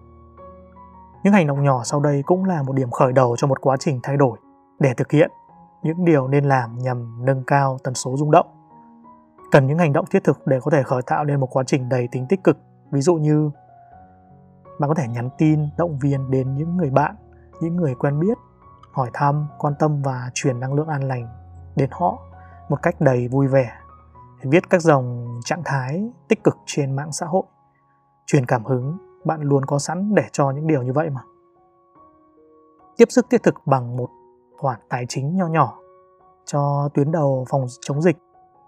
những 1.24 1.34
hành 1.34 1.48
động 1.48 1.64
nhỏ 1.64 1.84
sau 1.84 2.00
đây 2.00 2.24
cũng 2.26 2.46
là 2.46 2.64
một 2.64 2.74
điểm 2.74 2.92
khởi 2.92 3.14
đầu 3.14 3.36
cho 3.38 3.48
một 3.48 3.62
quá 3.62 3.78
trình 3.80 4.00
thay 4.04 4.18
đổi 4.18 4.38
để 4.80 4.94
thực 4.98 5.12
hiện 5.12 5.32
những 5.84 6.06
điều 6.06 6.28
nên 6.28 6.46
làm 6.46 6.78
nhằm 6.78 7.26
nâng 7.26 7.44
cao 7.44 7.78
tần 7.84 7.94
số 7.94 8.18
rung 8.18 8.32
động. 8.32 8.48
Cần 9.52 9.68
những 9.68 9.78
hành 9.78 9.94
động 9.94 10.06
thiết 10.12 10.24
thực 10.24 10.48
để 10.48 10.60
có 10.60 10.72
thể 10.72 10.84
khởi 10.84 11.02
tạo 11.02 11.24
nên 11.24 11.40
một 11.40 11.48
quá 11.52 11.64
trình 11.68 11.90
đầy 11.90 12.08
tính 12.12 12.26
tích 12.30 12.44
cực. 12.44 12.58
Ví 12.92 13.02
dụ 13.02 13.16
như 13.16 13.52
bạn 14.80 14.90
có 14.90 14.96
thể 14.96 15.08
nhắn 15.08 15.30
tin, 15.38 15.60
động 15.78 16.00
viên 16.00 16.32
đến 16.32 16.56
những 16.56 16.78
người 16.78 16.90
bạn, 16.90 17.16
những 17.62 17.76
người 17.76 17.96
quen 17.96 18.20
biết, 18.20 18.38
hỏi 18.92 19.10
thăm, 19.14 19.48
quan 19.60 19.74
tâm 19.80 20.02
và 20.02 20.30
truyền 20.34 20.60
năng 20.60 20.74
lượng 20.74 20.88
an 20.88 21.04
lành 21.04 21.28
đến 21.76 21.90
họ 21.92 22.18
một 22.70 22.82
cách 22.82 22.96
đầy 23.02 23.28
vui 23.28 23.48
vẻ. 23.48 23.72
Viết 24.42 24.70
các 24.70 24.82
dòng 24.82 25.28
trạng 25.46 25.62
thái 25.66 26.10
tích 26.28 26.44
cực 26.44 26.58
trên 26.66 26.96
mạng 26.96 27.12
xã 27.12 27.26
hội, 27.26 27.44
truyền 28.26 28.46
cảm 28.46 28.66
hứng 28.66 28.98
bạn 29.26 29.42
luôn 29.42 29.66
có 29.66 29.80
sẵn 29.80 30.16
để 30.16 30.24
cho 30.32 30.52
những 30.52 30.68
điều 30.68 30.84
như 30.84 30.94
vậy 30.94 31.10
mà 31.10 31.22
tiếp 32.98 33.08
sức 33.10 33.26
thiết 33.30 33.44
thực 33.44 33.56
bằng 33.66 33.98
một 33.98 34.10
khoản 34.64 34.80
tài 34.90 35.06
chính 35.10 35.36
nho 35.36 35.48
nhỏ 35.48 35.80
cho 36.46 36.90
tuyến 36.94 37.12
đầu 37.12 37.46
phòng 37.50 37.66
chống 37.82 38.02
dịch, 38.02 38.18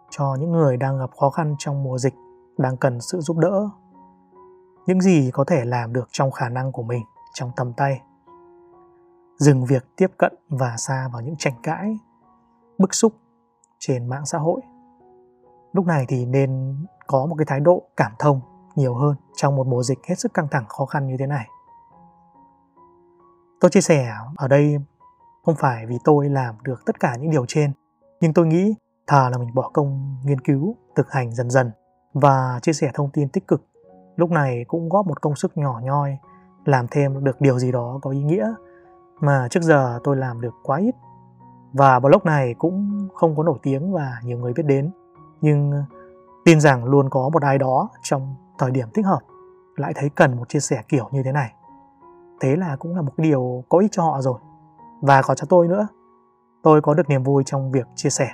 cho 0.10 0.36
những 0.40 0.52
người 0.52 0.78
đang 0.78 1.00
gặp 1.00 1.10
khó 1.20 1.30
khăn 1.30 1.56
trong 1.58 1.84
mùa 1.84 1.98
dịch, 1.98 2.14
đang 2.58 2.78
cần 2.78 3.02
sự 3.02 3.20
giúp 3.20 3.38
đỡ. 3.38 3.70
Những 4.88 5.02
gì 5.02 5.32
có 5.34 5.44
thể 5.44 5.66
làm 5.66 5.94
được 5.94 6.08
trong 6.12 6.32
khả 6.32 6.50
năng 6.50 6.72
của 6.72 6.84
mình, 6.84 7.04
trong 7.34 7.52
tầm 7.56 7.74
tay. 7.74 8.02
Dừng 9.38 9.66
việc 9.66 9.86
tiếp 9.96 10.08
cận 10.18 10.34
và 10.50 10.75
xa 10.78 11.10
vào 11.14 11.22
những 11.22 11.36
tranh 11.38 11.54
cãi, 11.64 12.00
bức 12.78 12.94
xúc 12.94 13.14
trên 13.80 14.10
mạng 14.10 14.25
xã 14.25 14.38
hội. 14.38 14.62
Lúc 15.74 15.86
này 15.86 16.06
thì 16.08 16.25
nên 16.25 16.78
có 17.08 17.25
một 17.25 17.36
cái 17.38 17.46
thái 17.46 17.60
độ 17.60 17.84
cảm 17.98 18.12
thông 18.20 18.42
nhiều 18.75 18.96
hơn 18.96 19.16
trong 19.36 19.55
một 19.55 19.68
mùa 19.68 19.84
dịch 19.84 20.00
hết 20.08 20.16
sức 20.20 20.34
căng 20.34 20.48
thẳng 20.51 20.66
khó 20.70 20.86
khăn 20.86 21.08
như 21.08 21.16
thế 21.20 21.27
này. 21.27 21.48
Tôi 23.60 23.72
chia 23.72 23.81
sẻ 23.81 24.12
ở 24.38 24.48
đây 24.48 24.77
không 25.46 25.55
phải 25.55 25.86
vì 25.86 25.96
tôi 26.03 26.29
làm 26.29 26.55
được 26.64 26.86
tất 26.86 27.00
cả 27.00 27.16
những 27.16 27.31
điều 27.31 27.46
trên, 27.46 27.72
nhưng 28.22 28.34
tôi 28.34 28.48
nghĩ 28.48 28.75
thà 29.08 29.29
là 29.29 29.38
mình 29.38 29.53
bỏ 29.53 29.70
công 29.74 30.16
nghiên 30.24 30.42
cứu, 30.42 30.75
thực 30.96 31.12
hành 31.12 31.36
dần 31.36 31.50
dần 31.50 31.72
và 32.14 32.60
chia 32.62 32.74
sẻ 32.74 32.92
thông 32.94 33.10
tin 33.10 33.29
tích 33.29 33.48
cực. 33.48 33.66
Lúc 34.16 34.31
này 34.31 34.66
cũng 34.68 34.90
góp 34.90 35.08
một 35.08 35.22
công 35.22 35.36
sức 35.36 35.58
nhỏ 35.58 35.79
nhoi, 35.84 36.18
làm 36.66 36.86
thêm 36.92 37.24
được 37.24 37.42
điều 37.42 37.60
gì 37.60 37.72
đó 37.72 38.00
có 38.01 38.12
ý 38.12 38.24
nghĩa 38.24 38.53
mà 39.20 39.48
trước 39.50 39.64
giờ 39.64 40.00
tôi 40.03 40.16
làm 40.16 40.42
được 40.42 40.53
quá 40.64 40.77
ít. 40.77 40.96
Và 41.74 42.00
blog 42.00 42.22
này 42.24 42.55
cũng 42.58 43.08
không 43.14 43.36
có 43.36 43.44
nổi 43.44 43.60
tiếng 43.64 43.94
và 43.94 44.20
nhiều 44.24 44.38
người 44.38 44.53
biết 44.53 44.66
đến, 44.66 44.92
nhưng 45.42 45.84
tin 46.46 46.60
rằng 46.60 46.86
luôn 46.86 47.10
có 47.10 47.29
một 47.29 47.42
ai 47.42 47.58
đó 47.58 47.90
trong 48.03 48.36
thời 48.58 48.72
điểm 48.72 48.88
thích 48.94 49.05
hợp 49.05 49.20
lại 49.75 49.94
thấy 49.96 50.10
cần 50.10 50.38
một 50.38 50.50
chia 50.50 50.60
sẻ 50.60 50.81
kiểu 50.88 51.10
như 51.12 51.24
thế 51.24 51.31
này 51.31 51.53
thế 52.40 52.55
là 52.55 52.75
cũng 52.75 52.96
là 52.96 53.01
một 53.01 53.14
điều 53.18 53.64
có 53.70 53.77
ích 53.79 53.92
cho 53.92 54.03
họ 54.03 54.22
rồi 54.22 54.40
và 55.05 55.22
có 55.22 55.35
cho 55.35 55.46
tôi 55.50 55.68
nữa. 55.68 55.87
Tôi 56.63 56.81
có 56.81 56.94
được 56.94 57.09
niềm 57.09 57.24
vui 57.24 57.44
trong 57.46 57.72
việc 57.72 57.87
chia 57.96 58.09
sẻ. 58.09 58.29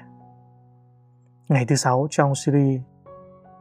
Ngày 1.50 1.66
thứ 1.66 1.76
sáu 1.76 2.08
trong 2.10 2.36
series, 2.36 2.82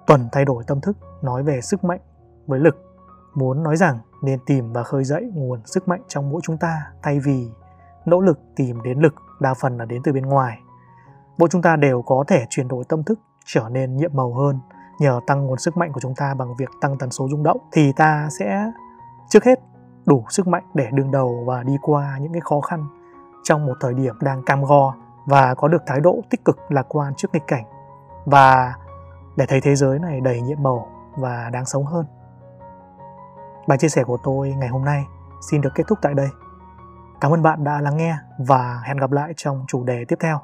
tuần 0.06 0.28
thay 0.32 0.44
đổi 0.44 0.64
tâm 0.66 0.80
thức 0.80 0.96
nói 1.22 1.42
về 1.42 1.60
sức 1.60 1.84
mạnh 1.84 2.00
với 2.46 2.60
lực, 2.60 2.76
muốn 3.34 3.62
nói 3.62 3.76
rằng 3.76 3.98
nên 4.22 4.40
tìm 4.46 4.72
và 4.72 4.82
khơi 4.82 5.04
dậy 5.04 5.30
nguồn 5.34 5.60
sức 5.64 5.88
mạnh 5.88 6.02
trong 6.08 6.30
mỗi 6.30 6.40
chúng 6.44 6.58
ta 6.58 6.92
thay 7.02 7.20
vì 7.20 7.48
nỗ 8.04 8.20
lực 8.20 8.38
tìm 8.56 8.82
đến 8.82 8.98
lực, 8.98 9.14
đa 9.40 9.54
phần 9.54 9.76
là 9.76 9.84
đến 9.84 10.02
từ 10.04 10.12
bên 10.12 10.26
ngoài. 10.26 10.58
Mỗi 11.38 11.48
chúng 11.48 11.62
ta 11.62 11.76
đều 11.76 12.02
có 12.02 12.24
thể 12.28 12.44
chuyển 12.50 12.68
đổi 12.68 12.84
tâm 12.88 13.02
thức 13.02 13.20
trở 13.46 13.68
nên 13.70 13.96
nhiệm 13.96 14.10
màu 14.14 14.34
hơn 14.34 14.58
nhờ 15.00 15.20
tăng 15.26 15.46
nguồn 15.46 15.58
sức 15.58 15.76
mạnh 15.76 15.92
của 15.92 16.00
chúng 16.00 16.14
ta 16.14 16.34
bằng 16.34 16.56
việc 16.58 16.68
tăng 16.80 16.98
tần 16.98 17.10
số 17.10 17.28
rung 17.30 17.42
động, 17.42 17.58
thì 17.72 17.92
ta 17.92 18.28
sẽ 18.38 18.72
trước 19.28 19.44
hết 19.44 19.60
đủ 20.06 20.24
sức 20.28 20.48
mạnh 20.48 20.64
để 20.74 20.88
đương 20.92 21.10
đầu 21.10 21.44
và 21.46 21.62
đi 21.62 21.76
qua 21.82 22.18
những 22.20 22.32
cái 22.32 22.40
khó 22.40 22.60
khăn 22.60 22.99
trong 23.50 23.66
một 23.66 23.76
thời 23.80 23.94
điểm 23.94 24.14
đang 24.20 24.42
cam 24.42 24.64
go 24.64 24.94
và 25.26 25.54
có 25.54 25.68
được 25.68 25.82
thái 25.86 26.00
độ 26.00 26.20
tích 26.30 26.44
cực 26.44 26.58
lạc 26.68 26.86
quan 26.88 27.14
trước 27.16 27.28
nghịch 27.32 27.46
cảnh 27.46 27.64
và 28.24 28.74
để 29.36 29.46
thấy 29.48 29.60
thế 29.60 29.74
giới 29.74 29.98
này 29.98 30.20
đầy 30.20 30.40
nhiệm 30.40 30.62
màu 30.62 30.88
và 31.16 31.50
đáng 31.52 31.64
sống 31.64 31.86
hơn. 31.86 32.06
Bài 33.68 33.78
chia 33.78 33.88
sẻ 33.88 34.04
của 34.04 34.18
tôi 34.24 34.48
ngày 34.48 34.68
hôm 34.68 34.84
nay 34.84 35.04
xin 35.50 35.60
được 35.60 35.70
kết 35.74 35.84
thúc 35.88 35.98
tại 36.02 36.14
đây. 36.14 36.28
Cảm 37.20 37.32
ơn 37.32 37.42
bạn 37.42 37.64
đã 37.64 37.80
lắng 37.80 37.96
nghe 37.96 38.16
và 38.38 38.80
hẹn 38.84 38.96
gặp 38.96 39.12
lại 39.12 39.32
trong 39.36 39.64
chủ 39.68 39.84
đề 39.84 40.04
tiếp 40.08 40.16
theo. 40.20 40.40